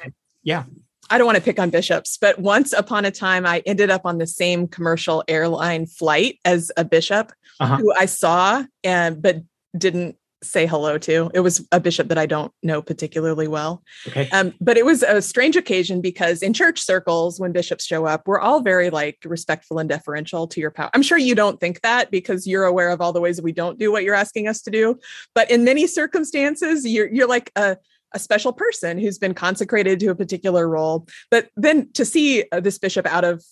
yeah. 0.44 0.62
I 1.10 1.18
don't 1.18 1.26
want 1.26 1.38
to 1.38 1.42
pick 1.42 1.58
on 1.58 1.70
bishops, 1.70 2.16
but 2.20 2.38
once 2.38 2.72
upon 2.72 3.04
a 3.04 3.10
time, 3.10 3.44
I 3.44 3.64
ended 3.66 3.90
up 3.90 4.02
on 4.04 4.18
the 4.18 4.28
same 4.28 4.68
commercial 4.68 5.24
airline 5.26 5.86
flight 5.86 6.38
as 6.44 6.70
a 6.76 6.84
bishop 6.84 7.32
uh-huh. 7.58 7.78
who 7.78 7.92
I 7.92 8.06
saw, 8.06 8.62
and 8.84 9.20
but 9.20 9.38
didn't 9.76 10.16
say 10.42 10.66
hello 10.66 10.98
to. 10.98 11.30
It 11.34 11.40
was 11.40 11.66
a 11.72 11.80
bishop 11.80 12.08
that 12.08 12.18
I 12.18 12.26
don't 12.26 12.52
know 12.62 12.80
particularly 12.82 13.48
well. 13.48 13.82
Okay. 14.08 14.28
Um, 14.30 14.54
but 14.60 14.76
it 14.76 14.84
was 14.84 15.02
a 15.02 15.20
strange 15.20 15.56
occasion 15.56 16.00
because 16.00 16.42
in 16.42 16.52
church 16.52 16.80
circles, 16.80 17.38
when 17.38 17.52
bishops 17.52 17.84
show 17.84 18.06
up, 18.06 18.26
we're 18.26 18.40
all 18.40 18.60
very 18.60 18.90
like 18.90 19.18
respectful 19.24 19.78
and 19.78 19.88
deferential 19.88 20.46
to 20.48 20.60
your 20.60 20.70
power. 20.70 20.90
I'm 20.94 21.02
sure 21.02 21.18
you 21.18 21.34
don't 21.34 21.60
think 21.60 21.82
that 21.82 22.10
because 22.10 22.46
you're 22.46 22.64
aware 22.64 22.90
of 22.90 23.00
all 23.00 23.12
the 23.12 23.20
ways 23.20 23.36
that 23.36 23.44
we 23.44 23.52
don't 23.52 23.78
do 23.78 23.92
what 23.92 24.04
you're 24.04 24.14
asking 24.14 24.48
us 24.48 24.62
to 24.62 24.70
do. 24.70 24.98
But 25.34 25.50
in 25.50 25.64
many 25.64 25.86
circumstances, 25.86 26.86
you're 26.86 27.12
you're 27.12 27.28
like 27.28 27.50
a 27.56 27.76
a 28.12 28.18
special 28.18 28.52
person 28.52 28.98
who's 28.98 29.18
been 29.18 29.34
consecrated 29.34 30.00
to 30.00 30.08
a 30.08 30.14
particular 30.14 30.68
role. 30.68 31.06
But 31.30 31.50
then 31.56 31.92
to 31.92 32.04
see 32.04 32.44
uh, 32.50 32.60
this 32.60 32.78
bishop 32.78 33.06
out 33.06 33.24
of 33.24 33.44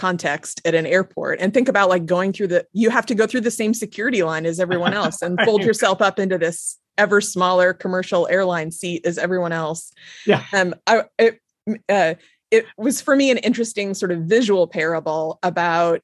context 0.00 0.62
at 0.64 0.74
an 0.74 0.86
airport 0.86 1.38
and 1.40 1.52
think 1.52 1.68
about 1.68 1.90
like 1.90 2.06
going 2.06 2.32
through 2.32 2.46
the 2.46 2.66
you 2.72 2.88
have 2.88 3.04
to 3.04 3.14
go 3.14 3.26
through 3.26 3.42
the 3.42 3.50
same 3.50 3.74
security 3.74 4.22
line 4.22 4.46
as 4.46 4.58
everyone 4.58 4.94
else 4.94 5.20
and 5.20 5.38
fold 5.44 5.62
yourself 5.62 6.00
up 6.00 6.18
into 6.18 6.38
this 6.38 6.78
ever 6.96 7.20
smaller 7.20 7.74
commercial 7.74 8.26
airline 8.28 8.70
seat 8.70 9.04
as 9.04 9.18
everyone 9.18 9.52
else. 9.52 9.92
Yeah. 10.26 10.42
Um 10.54 10.74
i 10.86 11.04
it, 11.18 11.40
uh, 11.90 12.14
it 12.50 12.64
was 12.78 13.02
for 13.02 13.14
me 13.14 13.30
an 13.30 13.36
interesting 13.38 13.92
sort 13.92 14.10
of 14.10 14.22
visual 14.22 14.66
parable 14.66 15.38
about 15.42 16.00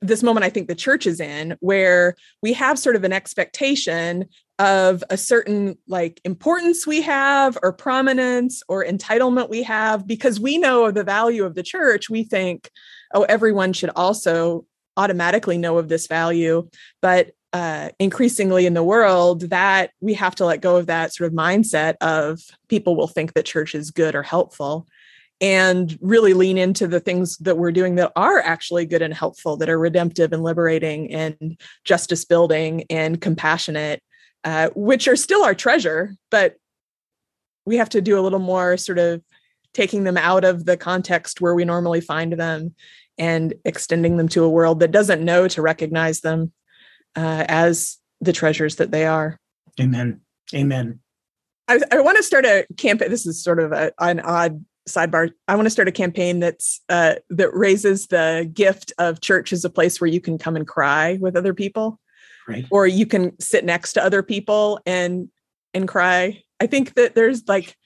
this 0.00 0.22
moment 0.22 0.44
I 0.44 0.50
think 0.50 0.68
the 0.68 0.74
church 0.74 1.06
is 1.06 1.20
in, 1.20 1.56
where 1.60 2.14
we 2.42 2.52
have 2.54 2.78
sort 2.78 2.96
of 2.96 3.04
an 3.04 3.12
expectation 3.12 4.26
of 4.58 5.02
a 5.08 5.16
certain 5.16 5.76
like 5.88 6.20
importance 6.24 6.86
we 6.86 7.00
have, 7.02 7.58
or 7.62 7.72
prominence, 7.72 8.62
or 8.68 8.84
entitlement 8.84 9.48
we 9.48 9.62
have, 9.62 10.06
because 10.06 10.38
we 10.38 10.58
know 10.58 10.86
of 10.86 10.94
the 10.94 11.04
value 11.04 11.44
of 11.44 11.54
the 11.54 11.62
church. 11.62 12.10
We 12.10 12.24
think, 12.24 12.70
oh, 13.14 13.22
everyone 13.22 13.72
should 13.72 13.90
also 13.96 14.66
automatically 14.96 15.56
know 15.56 15.78
of 15.78 15.88
this 15.88 16.06
value. 16.06 16.68
But 17.00 17.32
uh, 17.52 17.88
increasingly 17.98 18.66
in 18.66 18.74
the 18.74 18.84
world, 18.84 19.42
that 19.50 19.90
we 20.00 20.14
have 20.14 20.34
to 20.36 20.44
let 20.44 20.60
go 20.60 20.76
of 20.76 20.86
that 20.86 21.14
sort 21.14 21.28
of 21.28 21.36
mindset 21.36 21.96
of 22.00 22.40
people 22.68 22.96
will 22.96 23.08
think 23.08 23.32
that 23.32 23.44
church 23.44 23.74
is 23.74 23.90
good 23.90 24.14
or 24.14 24.22
helpful 24.22 24.86
and 25.40 25.98
really 26.02 26.34
lean 26.34 26.58
into 26.58 26.86
the 26.86 27.00
things 27.00 27.38
that 27.38 27.56
we're 27.56 27.72
doing 27.72 27.94
that 27.94 28.12
are 28.14 28.40
actually 28.40 28.84
good 28.84 29.02
and 29.02 29.14
helpful, 29.14 29.56
that 29.56 29.70
are 29.70 29.78
redemptive 29.78 30.32
and 30.32 30.42
liberating 30.42 31.12
and 31.12 31.58
justice 31.84 32.24
building 32.24 32.84
and 32.90 33.20
compassionate, 33.20 34.02
uh, 34.44 34.68
which 34.74 35.08
are 35.08 35.16
still 35.16 35.42
our 35.42 35.54
treasure, 35.54 36.14
but 36.30 36.56
we 37.64 37.76
have 37.76 37.88
to 37.90 38.00
do 38.00 38.18
a 38.18 38.22
little 38.22 38.38
more 38.38 38.76
sort 38.76 38.98
of 38.98 39.22
taking 39.72 40.04
them 40.04 40.16
out 40.16 40.44
of 40.44 40.66
the 40.66 40.76
context 40.76 41.40
where 41.40 41.54
we 41.54 41.64
normally 41.64 42.00
find 42.00 42.32
them 42.32 42.74
and 43.16 43.54
extending 43.64 44.16
them 44.16 44.28
to 44.28 44.44
a 44.44 44.48
world 44.48 44.80
that 44.80 44.90
doesn't 44.90 45.24
know 45.24 45.46
to 45.46 45.62
recognize 45.62 46.20
them 46.20 46.52
uh, 47.16 47.44
as 47.48 47.98
the 48.20 48.32
treasures 48.32 48.76
that 48.76 48.90
they 48.90 49.06
are. 49.06 49.38
Amen. 49.78 50.20
Amen. 50.54 51.00
I, 51.68 51.78
I 51.92 52.00
want 52.00 52.16
to 52.16 52.22
start 52.22 52.44
a 52.44 52.66
campaign. 52.76 53.10
This 53.10 53.26
is 53.26 53.42
sort 53.42 53.60
of 53.60 53.72
a, 53.72 53.92
an 54.00 54.20
odd 54.20 54.64
sidebar 54.90 55.30
i 55.48 55.54
want 55.54 55.66
to 55.66 55.70
start 55.70 55.88
a 55.88 55.92
campaign 55.92 56.40
that's 56.40 56.80
uh, 56.88 57.14
that 57.30 57.54
raises 57.54 58.08
the 58.08 58.50
gift 58.52 58.92
of 58.98 59.20
church 59.20 59.52
as 59.52 59.64
a 59.64 59.70
place 59.70 60.00
where 60.00 60.10
you 60.10 60.20
can 60.20 60.38
come 60.38 60.56
and 60.56 60.66
cry 60.66 61.18
with 61.20 61.36
other 61.36 61.54
people. 61.54 61.98
Right. 62.48 62.66
or 62.70 62.86
you 62.86 63.06
can 63.06 63.38
sit 63.38 63.64
next 63.64 63.92
to 63.92 64.04
other 64.04 64.24
people 64.24 64.80
and 64.84 65.28
and 65.72 65.86
cry. 65.86 66.42
I 66.58 66.66
think 66.66 66.94
that 66.94 67.14
there's 67.14 67.46
like 67.46 67.76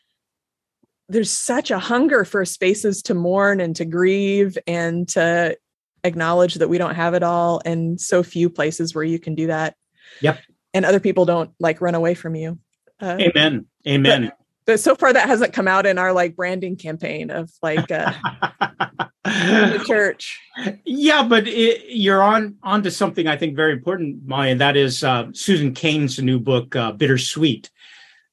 there's 1.09 1.31
such 1.31 1.71
a 1.71 1.79
hunger 1.79 2.25
for 2.25 2.45
spaces 2.45 3.03
to 3.03 3.15
mourn 3.15 3.61
and 3.61 3.77
to 3.77 3.85
grieve 3.85 4.57
and 4.67 5.07
to 5.11 5.59
acknowledge 6.03 6.55
that 6.55 6.69
we 6.69 6.79
don't 6.79 6.95
have 6.95 7.15
it 7.15 7.23
all 7.23 7.61
and 7.65 8.01
so 8.01 8.23
few 8.23 8.49
places 8.49 8.95
where 8.95 9.05
you 9.05 9.19
can 9.19 9.35
do 9.35 9.49
that. 9.49 9.77
Yep. 10.23 10.41
And 10.73 10.85
other 10.85 11.01
people 11.01 11.25
don't 11.25 11.51
like 11.61 11.81
run 11.81 11.95
away 11.95 12.15
from 12.15 12.35
you. 12.35 12.59
Uh, 13.01 13.17
amen. 13.21 13.67
Amen. 13.87 14.23
but, 14.25 14.39
but 14.67 14.81
so 14.81 14.95
far 14.95 15.13
that 15.13 15.29
hasn't 15.29 15.53
come 15.53 15.69
out 15.69 15.87
in 15.87 15.99
our 15.99 16.13
like 16.13 16.37
branding 16.37 16.77
campaign 16.77 17.31
of 17.31 17.51
like 17.63 17.91
uh, 17.91 18.13
the 19.25 19.83
church. 19.87 20.41
Yeah, 20.85 21.23
but 21.23 21.47
it, 21.47 21.85
you're 21.89 22.23
on 22.23 22.57
onto 22.63 22.91
something 22.91 23.27
I 23.27 23.37
think 23.37 23.57
very 23.57 23.73
important, 23.73 24.27
Maya. 24.27 24.53
And 24.53 24.61
that 24.61 24.77
is 24.77 25.05
uh, 25.05 25.27
Susan 25.33 25.75
Cain's 25.75 26.19
new 26.19 26.39
book, 26.39 26.75
uh, 26.77 26.93
"Bittersweet," 26.93 27.71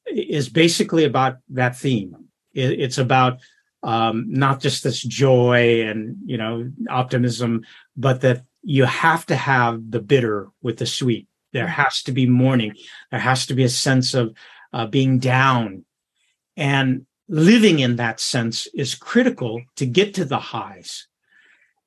is 0.08 0.50
basically 0.50 1.06
about 1.06 1.38
that 1.50 1.78
theme. 1.78 2.16
It, 2.54 2.80
it's 2.80 2.98
about 2.98 3.40
um, 3.84 4.26
not 4.30 4.62
just 4.62 4.84
this 4.84 5.02
joy 5.02 5.84
and 5.88 6.18
you 6.26 6.38
know 6.38 6.72
optimism, 6.90 7.66
but 7.98 8.22
that 8.22 8.44
you 8.64 8.86
have 8.86 9.26
to 9.26 9.36
have 9.36 9.92
the 9.92 10.00
bitter 10.00 10.50
with 10.62 10.78
the 10.78 10.86
sweet. 10.86 11.28
There 11.52 11.66
mm-hmm. 11.66 11.82
has 11.82 12.04
to 12.04 12.12
be 12.12 12.28
mourning. 12.28 12.76
There 13.10 13.20
has 13.20 13.48
to 13.48 13.54
be 13.54 13.64
a 13.64 13.70
sense 13.70 14.14
of 14.14 14.34
uh, 14.74 14.86
being 14.86 15.20
down 15.20 15.84
and 16.58 17.06
living 17.28 17.80
in 17.80 17.96
that 17.96 18.20
sense 18.20 18.68
is 18.74 18.96
critical 18.96 19.62
to 19.78 19.86
get 19.86 20.14
to 20.16 20.26
the 20.26 20.40
highs. 20.40 21.08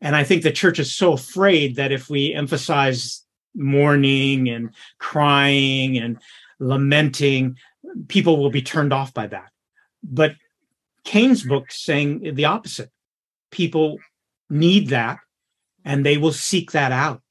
And 0.01 0.17
I 0.17 0.25
think 0.25 0.43
the 0.43 0.53
church 0.53 0.79
is 0.79 0.95
so 0.95 1.13
afraid 1.13 1.77
that 1.77 1.93
if 1.93 2.09
we 2.09 2.35
emphasize 2.35 3.25
mourning 3.55 4.49
and 4.49 4.71
crying 4.99 5.99
and 5.99 6.19
lamenting, 6.59 7.57
people 8.09 8.37
will 8.37 8.51
be 8.51 8.63
turned 8.63 8.93
off 8.93 9.15
by 9.15 9.27
that. 9.29 9.51
But 10.03 10.37
Cain's 11.05 11.43
book 11.43 11.71
saying 11.71 12.35
the 12.35 12.47
opposite. 12.47 12.91
People 13.51 13.99
need 14.51 14.89
that 14.89 15.19
and 15.85 16.05
they 16.05 16.17
will 16.17 16.33
seek 16.33 16.73
that 16.73 16.93
out. 16.93 17.23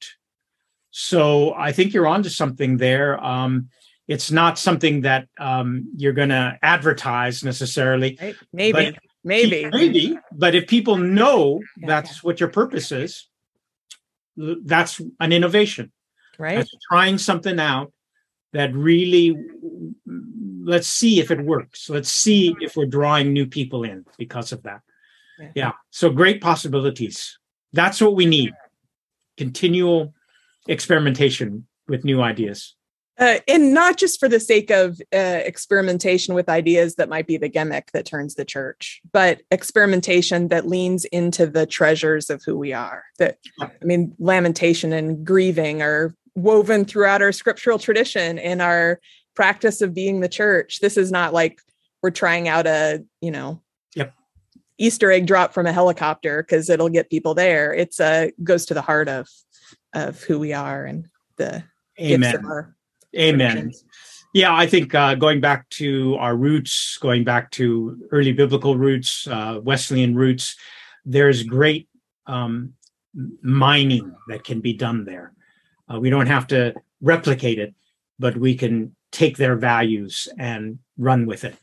So 0.90 1.54
I 1.54 1.72
think 1.72 1.92
you're 1.92 2.06
onto 2.06 2.28
something 2.28 2.76
there. 2.76 3.22
Um, 3.22 3.68
it's 4.06 4.30
not 4.30 4.58
something 4.58 5.02
that 5.02 5.28
um, 5.38 5.88
you're 5.96 6.12
going 6.12 6.28
to 6.28 6.58
advertise 6.62 7.42
necessarily. 7.42 8.18
Maybe, 8.52 8.96
maybe, 9.22 9.70
maybe. 9.70 10.18
But 10.32 10.54
if 10.54 10.66
people 10.66 10.96
know 10.98 11.60
yeah, 11.78 11.86
that's 11.86 12.16
yeah. 12.16 12.20
what 12.22 12.40
your 12.40 12.50
purpose 12.50 12.92
is, 12.92 13.28
that's 14.36 15.00
an 15.20 15.32
innovation. 15.32 15.90
Right. 16.38 16.56
That's 16.56 16.74
trying 16.90 17.18
something 17.18 17.58
out 17.58 17.92
that 18.52 18.74
really 18.74 19.36
let's 20.64 20.88
see 20.88 21.20
if 21.20 21.30
it 21.30 21.40
works. 21.40 21.90
Let's 21.90 22.10
see 22.10 22.54
if 22.60 22.76
we're 22.76 22.86
drawing 22.86 23.32
new 23.32 23.46
people 23.46 23.84
in 23.84 24.04
because 24.18 24.52
of 24.52 24.62
that. 24.62 24.80
Yeah. 25.38 25.50
yeah. 25.54 25.72
So 25.90 26.10
great 26.10 26.40
possibilities. 26.40 27.38
That's 27.72 28.00
what 28.00 28.14
we 28.14 28.26
need. 28.26 28.52
Continual 29.36 30.14
experimentation 30.68 31.66
with 31.88 32.04
new 32.04 32.22
ideas. 32.22 32.74
Uh, 33.18 33.38
and 33.46 33.72
not 33.72 33.96
just 33.96 34.18
for 34.18 34.28
the 34.28 34.40
sake 34.40 34.70
of 34.70 35.00
uh, 35.14 35.40
experimentation 35.44 36.34
with 36.34 36.48
ideas 36.48 36.96
that 36.96 37.08
might 37.08 37.28
be 37.28 37.36
the 37.36 37.48
gimmick 37.48 37.92
that 37.92 38.04
turns 38.04 38.34
the 38.34 38.44
church, 38.44 39.00
but 39.12 39.42
experimentation 39.52 40.48
that 40.48 40.66
leans 40.66 41.04
into 41.06 41.46
the 41.46 41.64
treasures 41.64 42.28
of 42.28 42.42
who 42.44 42.58
we 42.58 42.72
are. 42.72 43.04
That, 43.18 43.38
I 43.60 43.70
mean, 43.82 44.14
lamentation 44.18 44.92
and 44.92 45.24
grieving 45.24 45.80
are 45.80 46.14
woven 46.34 46.84
throughout 46.84 47.22
our 47.22 47.30
scriptural 47.30 47.78
tradition 47.78 48.38
and 48.40 48.60
our 48.60 49.00
practice 49.36 49.80
of 49.80 49.94
being 49.94 50.18
the 50.20 50.28
church. 50.28 50.80
This 50.80 50.96
is 50.96 51.12
not 51.12 51.32
like 51.32 51.60
we're 52.02 52.10
trying 52.10 52.48
out 52.48 52.66
a, 52.66 53.04
you 53.20 53.30
know, 53.30 53.62
yep. 53.94 54.12
Easter 54.78 55.12
egg 55.12 55.26
drop 55.26 55.54
from 55.54 55.66
a 55.66 55.72
helicopter 55.72 56.42
because 56.42 56.68
it'll 56.68 56.88
get 56.88 57.10
people 57.10 57.34
there. 57.34 57.72
It's 57.72 58.00
a 58.00 58.32
goes 58.42 58.66
to 58.66 58.74
the 58.74 58.82
heart 58.82 59.08
of 59.08 59.28
of 59.94 60.20
who 60.24 60.40
we 60.40 60.52
are 60.52 60.84
and 60.84 61.06
the 61.36 61.62
Amen. 62.00 62.73
Amen. 63.16 63.72
Yeah, 64.34 64.54
I 64.54 64.66
think 64.66 64.94
uh, 64.94 65.14
going 65.14 65.40
back 65.40 65.68
to 65.70 66.16
our 66.16 66.36
roots, 66.36 66.98
going 66.98 67.22
back 67.22 67.52
to 67.52 68.08
early 68.10 68.32
biblical 68.32 68.76
roots, 68.76 69.28
uh, 69.28 69.60
Wesleyan 69.62 70.16
roots, 70.16 70.56
there's 71.04 71.44
great 71.44 71.88
um, 72.26 72.74
mining 73.42 74.14
that 74.28 74.42
can 74.42 74.60
be 74.60 74.72
done 74.72 75.04
there. 75.04 75.32
Uh, 75.88 76.00
we 76.00 76.10
don't 76.10 76.26
have 76.26 76.48
to 76.48 76.74
replicate 77.00 77.60
it, 77.60 77.74
but 78.18 78.36
we 78.36 78.56
can 78.56 78.96
take 79.12 79.36
their 79.36 79.54
values 79.54 80.26
and 80.36 80.80
run 80.98 81.26
with 81.26 81.44
it. 81.44 81.54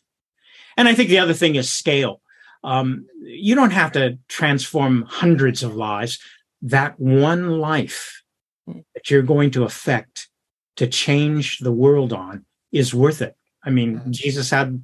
And 0.77 0.87
I 0.87 0.95
think 0.95 1.09
the 1.09 1.19
other 1.19 1.33
thing 1.33 1.55
is 1.55 1.69
scale. 1.69 2.21
Um, 2.63 3.07
you 3.21 3.55
don't 3.55 3.71
have 3.71 3.91
to 3.93 4.17
transform 4.29 5.03
hundreds 5.03 5.61
of 5.61 5.75
lives. 5.75 6.19
That 6.61 6.97
one 6.99 7.59
life 7.59 8.23
that 8.67 9.09
you're 9.09 9.23
going 9.23 9.51
to 9.51 9.63
affect 9.63 10.29
to 10.81 10.87
change 10.87 11.59
the 11.59 11.71
world 11.71 12.11
on 12.11 12.43
is 12.71 12.91
worth 12.91 13.21
it. 13.21 13.35
I 13.63 13.69
mean, 13.69 13.97
mm-hmm. 13.97 14.09
Jesus 14.09 14.49
had 14.49 14.83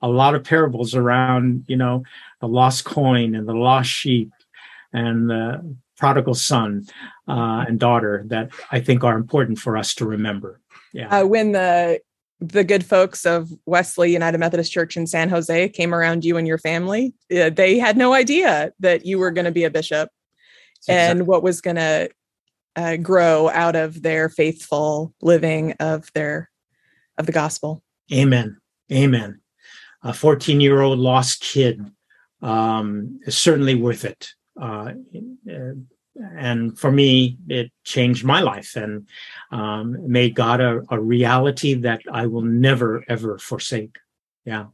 a 0.00 0.08
lot 0.08 0.34
of 0.34 0.42
parables 0.42 0.94
around, 0.94 1.66
you 1.68 1.76
know, 1.76 2.02
the 2.40 2.48
lost 2.48 2.86
coin 2.86 3.34
and 3.34 3.46
the 3.46 3.52
lost 3.52 3.90
sheep 3.90 4.30
and 4.94 5.28
the 5.28 5.76
prodigal 5.98 6.32
son 6.32 6.86
uh, 7.28 7.66
and 7.68 7.78
daughter 7.78 8.24
that 8.28 8.52
I 8.72 8.80
think 8.80 9.04
are 9.04 9.18
important 9.18 9.58
for 9.58 9.76
us 9.76 9.94
to 9.96 10.06
remember. 10.06 10.62
Yeah. 10.94 11.08
Uh, 11.08 11.26
when 11.26 11.52
the 11.52 12.00
the 12.40 12.64
good 12.64 12.84
folks 12.84 13.26
of 13.26 13.50
Wesley 13.66 14.14
United 14.14 14.38
Methodist 14.38 14.72
Church 14.72 14.96
in 14.96 15.06
San 15.06 15.28
Jose 15.28 15.68
came 15.68 15.94
around 15.94 16.24
you 16.24 16.38
and 16.38 16.48
your 16.48 16.58
family, 16.58 17.12
uh, 17.30 17.50
they 17.50 17.78
had 17.78 17.98
no 17.98 18.14
idea 18.14 18.72
that 18.80 19.04
you 19.04 19.18
were 19.18 19.30
going 19.30 19.44
to 19.44 19.52
be 19.52 19.64
a 19.64 19.70
bishop 19.70 20.08
and 20.88 21.26
what 21.26 21.42
was 21.42 21.60
going 21.60 21.76
to 21.76 22.08
uh, 22.76 22.96
grow 22.96 23.48
out 23.50 23.76
of 23.76 24.02
their 24.02 24.28
faithful 24.28 25.14
living 25.22 25.72
of 25.80 26.10
their 26.14 26.50
of 27.18 27.26
the 27.26 27.32
gospel. 27.32 27.82
Amen. 28.12 28.58
Amen. 28.92 29.40
A 30.02 30.12
14 30.12 30.60
year 30.60 30.80
old 30.80 30.98
lost 30.98 31.40
kid 31.40 31.84
um, 32.42 33.20
is 33.24 33.36
certainly 33.36 33.74
worth 33.74 34.04
it. 34.04 34.28
Uh, 34.60 34.92
and 36.36 36.78
for 36.78 36.92
me, 36.92 37.38
it 37.48 37.72
changed 37.84 38.24
my 38.24 38.40
life 38.40 38.76
and 38.76 39.08
um, 39.50 39.96
made 40.10 40.34
God 40.34 40.60
a, 40.60 40.82
a, 40.90 41.00
reality 41.00 41.74
that 41.74 42.02
I 42.12 42.26
will 42.26 42.42
never 42.42 43.02
ever 43.08 43.38
forsake. 43.38 43.96
Yeah. 44.44 44.66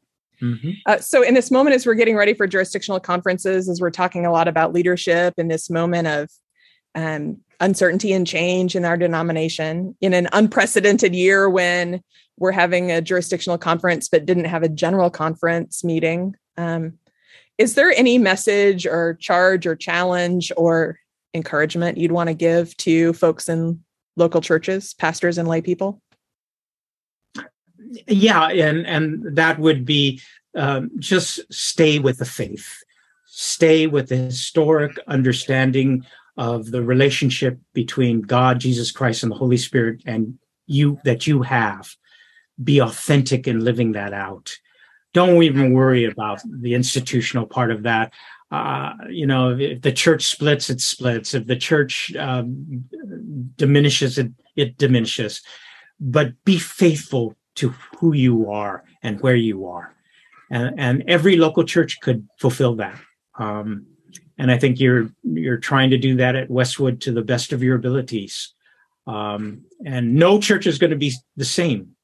Mm-hmm. 0.43 0.71
Uh, 0.85 0.99
so, 0.99 1.23
in 1.23 1.35
this 1.35 1.51
moment, 1.51 1.77
as 1.77 1.87
we're 1.87 1.95
getting 1.95 2.17
ready 2.17 2.35
for 2.35 2.47
jurisdictional 2.47 3.01
conferences, 3.01 3.69
as 3.69 3.81
we're 3.81 3.91
talking 3.91 4.27
a 4.27 4.33
lot 4.33 4.49
about 4.49 4.75
leadership 4.75 5.35
in 5.39 5.49
this 5.49 5.71
moment 5.71 6.09
of 6.09 6.31
um, 6.95 7.39
uncertainty 7.61 8.13
and 8.13 8.27
change 8.27 8.75
in 8.75 8.85
our 8.85 8.97
denomination, 8.97 9.97
in 10.01 10.15
an 10.15 10.29
unprecedented 10.33 11.15
year 11.15 11.49
when 11.49 12.03
we're 12.39 12.53
having 12.53 12.91
a 12.91 13.03
jurisdictional 13.03 13.59
conference 13.59 14.09
but 14.09 14.27
didn't 14.27 14.47
have 14.47 14.63
a 14.63 14.69
general 14.69 15.11
conference 15.11 15.85
meeting, 15.85 16.35
um, 16.57 16.95
is 17.59 17.75
there 17.75 17.93
any 17.93 18.17
message 18.17 18.87
or 18.87 19.15
charge 19.21 19.67
or 19.67 19.77
challenge 19.77 20.51
or 20.57 20.99
encouragement 21.35 21.99
you'd 21.99 22.13
want 22.13 22.29
to 22.29 22.35
give 22.35 22.75
to 22.79 23.13
folks 23.13 23.49
in 23.49 23.85
local 24.17 24.41
churches, 24.41 24.95
pastors 24.95 25.37
and 25.37 25.47
lay 25.47 25.61
people? 25.61 26.01
Yeah, 28.07 28.49
and 28.49 28.87
and 28.87 29.37
that 29.37 29.59
would 29.59 29.85
be 29.85 30.21
um, 30.57 30.91
just 30.99 31.41
stay 31.53 31.99
with 31.99 32.19
the 32.19 32.25
faith, 32.25 32.83
stay 33.27 33.87
with 33.87 34.09
the 34.09 34.17
historic 34.17 34.99
understanding 35.07 36.05
of 36.41 36.71
the 36.71 36.83
relationship 36.83 37.61
between 37.73 38.23
God, 38.23 38.59
Jesus 38.59 38.91
Christ, 38.91 39.23
and 39.23 39.31
the 39.31 39.37
Holy 39.37 39.59
Spirit, 39.59 40.03
and 40.07 40.39
you 40.67 40.99
that 41.05 41.27
you 41.27 41.43
have. 41.43 41.95
Be 42.63 42.81
authentic 42.81 43.47
in 43.47 43.65
living 43.65 43.93
that 43.93 44.13
out. 44.13 44.59
Don't 45.15 45.43
even 45.43 45.73
worry 45.73 46.05
about 46.05 46.41
the 46.45 46.75
institutional 46.75 47.47
part 47.47 47.71
of 47.71 47.85
that 47.85 48.13
uh, 48.51 48.95
you 49.09 49.27
know, 49.27 49.57
if 49.57 49.81
the 49.83 49.93
church 49.93 50.25
splits, 50.25 50.71
it 50.71 50.81
splits. 50.81 51.35
If 51.35 51.47
the 51.47 51.57
church 51.57 52.15
um, 52.17 52.85
diminishes, 53.57 54.19
it 54.19 54.33
it 54.57 54.77
diminishes. 54.77 55.43
But 56.01 56.33
be 56.45 56.59
faithful 56.59 57.37
to 57.57 57.75
who 57.99 58.13
you 58.13 58.51
are 58.51 58.85
and 59.03 59.21
where 59.21 59.37
you 59.37 59.67
are, 59.67 59.95
and 60.51 60.81
and 60.81 61.05
every 61.07 61.37
local 61.37 61.65
church 61.65 62.01
could 62.01 62.29
fulfill 62.39 62.75
that. 62.77 62.99
Um, 63.39 63.87
and 64.41 64.51
I 64.51 64.57
think 64.57 64.81
you're 64.81 65.11
you're 65.23 65.59
trying 65.59 65.91
to 65.91 65.99
do 65.99 66.17
that 66.17 66.35
at 66.35 66.51
Westwood 66.51 67.03
to 67.03 67.13
the 67.13 67.23
best 67.23 67.53
of 67.53 67.63
your 67.63 67.77
abilities. 67.77 68.55
Um, 69.07 69.67
and 69.85 70.15
no 70.15 70.41
church 70.41 70.67
is 70.67 70.79
going 70.79 70.93
to 70.93 70.97
be 70.97 71.13
the 71.37 71.45
same. 71.45 71.95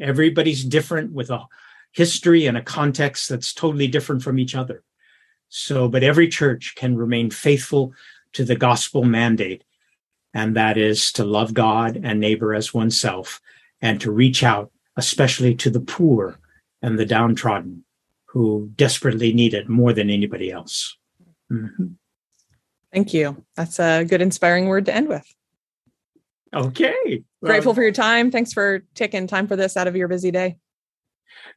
Everybody's 0.00 0.64
different 0.64 1.10
with 1.12 1.30
a 1.30 1.44
history 1.90 2.46
and 2.46 2.56
a 2.56 2.62
context 2.62 3.28
that's 3.28 3.52
totally 3.52 3.88
different 3.88 4.22
from 4.22 4.38
each 4.38 4.54
other. 4.54 4.84
So, 5.48 5.88
but 5.88 6.04
every 6.04 6.28
church 6.28 6.74
can 6.76 6.96
remain 6.96 7.32
faithful 7.32 7.92
to 8.34 8.44
the 8.44 8.54
gospel 8.54 9.02
mandate, 9.02 9.64
and 10.32 10.54
that 10.54 10.78
is 10.78 11.10
to 11.12 11.24
love 11.24 11.52
God 11.52 12.00
and 12.04 12.20
neighbor 12.20 12.54
as 12.54 12.72
oneself, 12.72 13.40
and 13.80 14.00
to 14.00 14.12
reach 14.12 14.44
out, 14.44 14.70
especially 14.96 15.56
to 15.56 15.68
the 15.68 15.80
poor 15.80 16.38
and 16.80 16.96
the 16.96 17.06
downtrodden 17.06 17.84
who 18.26 18.70
desperately 18.76 19.32
need 19.32 19.52
it 19.52 19.68
more 19.68 19.92
than 19.92 20.10
anybody 20.10 20.52
else. 20.52 20.96
Mm-hmm. 21.52 21.86
Thank 22.92 23.14
you. 23.14 23.44
That's 23.56 23.78
a 23.78 24.04
good, 24.04 24.22
inspiring 24.22 24.66
word 24.66 24.86
to 24.86 24.94
end 24.94 25.08
with. 25.08 25.26
Okay. 26.54 27.24
Grateful 27.42 27.74
for 27.74 27.82
your 27.82 27.92
time. 27.92 28.30
Thanks 28.30 28.52
for 28.52 28.84
taking 28.94 29.26
time 29.26 29.46
for 29.46 29.56
this 29.56 29.76
out 29.76 29.88
of 29.88 29.96
your 29.96 30.08
busy 30.08 30.30
day 30.30 30.58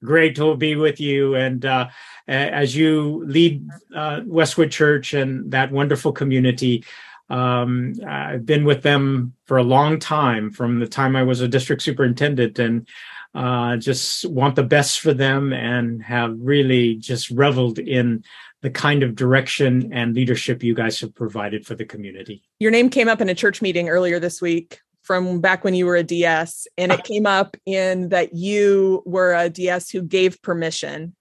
great 0.04 0.36
to 0.36 0.56
be 0.56 0.76
with 0.76 1.00
you. 1.00 1.36
And 1.36 1.66
uh, 1.66 1.90
as 2.28 2.76
you 2.76 3.24
lead 3.26 3.68
uh, 3.96 4.22
Westwood 4.26 4.72
Church 4.72 5.14
and 5.14 5.52
that 5.52 5.72
wonderful 5.72 6.12
community, 6.12 6.84
um, 7.30 7.94
I've 8.08 8.46
been 8.46 8.66
with 8.66 8.84
them 8.84 9.34
for 9.46 9.58
a 9.58 9.64
long 9.64 10.00
time, 10.00 10.52
from 10.52 10.80
the 10.80 10.88
time 10.88 11.16
I 11.16 11.24
was 11.24 11.42
a 11.42 11.48
district 11.48 11.82
superintendent, 11.82 12.60
and 12.60 12.88
uh, 13.34 13.78
just 13.78 14.26
want 14.26 14.56
the 14.56 14.64
best 14.64 15.00
for 15.00 15.14
them 15.14 15.52
and 15.52 16.02
have 16.04 16.36
really 16.40 16.96
just 16.96 17.32
reveled 17.32 17.80
in 17.80 18.24
the 18.62 18.70
kind 18.70 19.04
of 19.04 19.15
direction 19.15 19.91
and 19.94 20.15
leadership 20.15 20.63
you 20.63 20.74
guys 20.74 21.00
have 21.00 21.13
provided 21.13 21.65
for 21.65 21.76
the 21.76 21.86
community. 21.86 22.44
Your 22.60 22.72
name 22.72 22.89
came 22.89 23.08
up 23.08 23.22
in 23.22 23.30
a 23.30 23.36
church 23.36 23.62
meeting 23.62 23.89
earlier 23.89 24.20
this 24.20 24.41
week 24.41 24.80
from 25.04 25.39
back 25.39 25.63
when 25.63 25.76
you 25.76 25.86
were 25.86 25.96
a 25.96 26.04
DS, 26.04 26.65
and 26.78 26.91
it 26.91 27.04
came 27.04 27.28
up 27.28 27.56
in 27.65 28.10
that 28.10 28.34
you 28.34 29.04
were 29.06 29.36
a 29.36 29.50
DS 29.50 29.91
who 29.91 30.02
gave 30.02 30.41
permission 30.41 31.15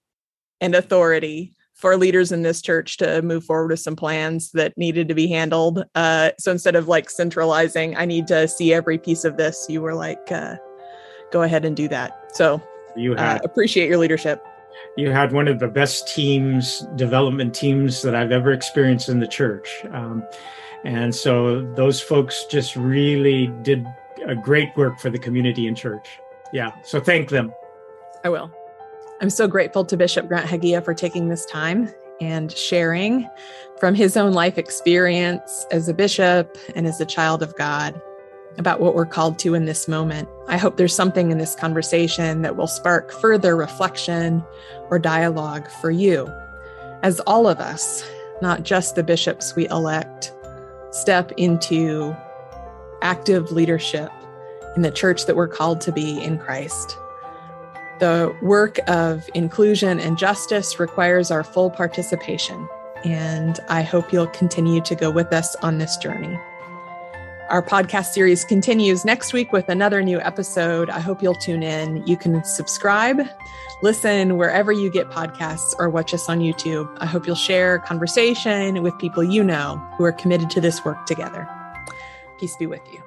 and 0.59 0.73
authority 0.73 1.53
for 1.75 1.97
leaders 1.97 2.31
in 2.31 2.41
this 2.41 2.61
church 2.61 2.97
to 2.97 3.21
move 3.21 3.43
forward 3.43 3.69
with 3.69 3.79
some 3.79 3.95
plans 3.95 4.51
that 4.51 4.75
needed 4.77 5.07
to 5.09 5.13
be 5.13 5.27
handled. 5.27 5.83
Uh, 5.93 6.31
so 6.39 6.51
instead 6.51 6.75
of 6.75 6.87
like 6.87 7.09
centralizing, 7.09 7.95
I 7.95 8.05
need 8.05 8.27
to 8.27 8.47
see 8.47 8.73
every 8.73 8.97
piece 8.97 9.25
of 9.25 9.37
this, 9.37 9.65
you 9.69 9.81
were 9.81 9.93
like, 9.93 10.31
uh, 10.31 10.55
go 11.31 11.43
ahead 11.43 11.65
and 11.65 11.75
do 11.75 11.87
that. 11.89 12.31
So 12.33 12.61
you 12.95 13.13
uh, 13.15 13.39
appreciate 13.43 13.89
your 13.89 13.97
leadership. 13.97 14.43
You 14.97 15.11
had 15.11 15.31
one 15.31 15.47
of 15.47 15.59
the 15.59 15.67
best 15.67 16.13
teams, 16.13 16.85
development 16.95 17.53
teams 17.53 18.01
that 18.01 18.15
I've 18.15 18.31
ever 18.31 18.51
experienced 18.51 19.09
in 19.09 19.19
the 19.19 19.27
church. 19.27 19.83
Um, 19.91 20.23
and 20.83 21.13
so 21.13 21.61
those 21.73 21.99
folks 21.99 22.45
just 22.45 22.75
really 22.75 23.47
did 23.63 23.85
a 24.27 24.35
great 24.35 24.69
work 24.77 24.99
for 24.99 25.09
the 25.09 25.19
community 25.19 25.67
and 25.67 25.75
church. 25.75 26.07
Yeah. 26.53 26.71
So 26.83 26.99
thank 26.99 27.29
them. 27.29 27.53
I 28.23 28.29
will. 28.29 28.51
I'm 29.21 29.29
so 29.29 29.47
grateful 29.47 29.85
to 29.85 29.97
Bishop 29.97 30.27
Grant 30.27 30.47
Hagiya 30.47 30.83
for 30.83 30.93
taking 30.93 31.29
this 31.29 31.45
time 31.45 31.89
and 32.21 32.51
sharing 32.51 33.29
from 33.79 33.95
his 33.95 34.15
own 34.15 34.33
life 34.33 34.57
experience 34.57 35.65
as 35.71 35.89
a 35.89 35.93
bishop 35.93 36.57
and 36.75 36.87
as 36.87 36.99
a 37.01 37.05
child 37.05 37.43
of 37.43 37.55
God 37.55 37.99
about 38.57 38.79
what 38.79 38.95
we're 38.95 39.05
called 39.05 39.39
to 39.39 39.53
in 39.53 39.65
this 39.65 39.87
moment. 39.87 40.27
I 40.47 40.57
hope 40.57 40.77
there's 40.77 40.95
something 40.95 41.31
in 41.31 41.37
this 41.37 41.55
conversation 41.55 42.41
that 42.41 42.55
will 42.55 42.67
spark 42.67 43.11
further 43.11 43.55
reflection 43.55 44.43
or 44.89 44.99
dialogue 44.99 45.69
for 45.81 45.91
you, 45.91 46.31
as 47.03 47.19
all 47.21 47.47
of 47.47 47.59
us, 47.59 48.03
not 48.41 48.63
just 48.63 48.95
the 48.95 49.03
bishops 49.03 49.55
we 49.55 49.67
elect, 49.69 50.33
step 50.91 51.31
into 51.37 52.15
active 53.01 53.51
leadership 53.51 54.11
in 54.75 54.81
the 54.81 54.91
church 54.91 55.25
that 55.25 55.35
we're 55.35 55.47
called 55.47 55.81
to 55.81 55.91
be 55.91 56.21
in 56.21 56.37
Christ. 56.37 56.97
The 57.99 58.35
work 58.41 58.77
of 58.87 59.29
inclusion 59.33 59.99
and 59.99 60.17
justice 60.17 60.79
requires 60.79 61.31
our 61.31 61.43
full 61.43 61.69
participation, 61.69 62.67
and 63.05 63.59
I 63.69 63.83
hope 63.83 64.11
you'll 64.11 64.27
continue 64.27 64.81
to 64.81 64.95
go 64.95 65.09
with 65.11 65.31
us 65.31 65.55
on 65.57 65.77
this 65.77 65.95
journey. 65.97 66.37
Our 67.49 67.61
podcast 67.61 68.05
series 68.07 68.43
continues 68.43 69.05
next 69.05 69.31
week 69.31 69.51
with 69.51 69.69
another 69.69 70.01
new 70.01 70.19
episode. 70.19 70.89
I 70.89 70.99
hope 70.99 71.21
you'll 71.21 71.35
tune 71.35 71.61
in. 71.61 72.05
You 72.07 72.17
can 72.17 72.43
subscribe, 72.43 73.21
listen 73.83 74.37
wherever 74.37 74.71
you 74.71 74.89
get 74.89 75.11
podcasts, 75.11 75.75
or 75.77 75.87
watch 75.87 76.11
us 76.11 76.27
on 76.27 76.39
YouTube. 76.39 76.91
I 76.99 77.05
hope 77.05 77.27
you'll 77.27 77.35
share 77.35 77.77
conversation 77.79 78.81
with 78.81 78.97
people 78.97 79.23
you 79.23 79.43
know 79.43 79.77
who 79.95 80.05
are 80.05 80.11
committed 80.11 80.49
to 80.51 80.61
this 80.61 80.83
work 80.83 81.05
together. 81.05 81.47
Peace 82.39 82.55
be 82.55 82.65
with 82.65 82.81
you. 82.91 83.04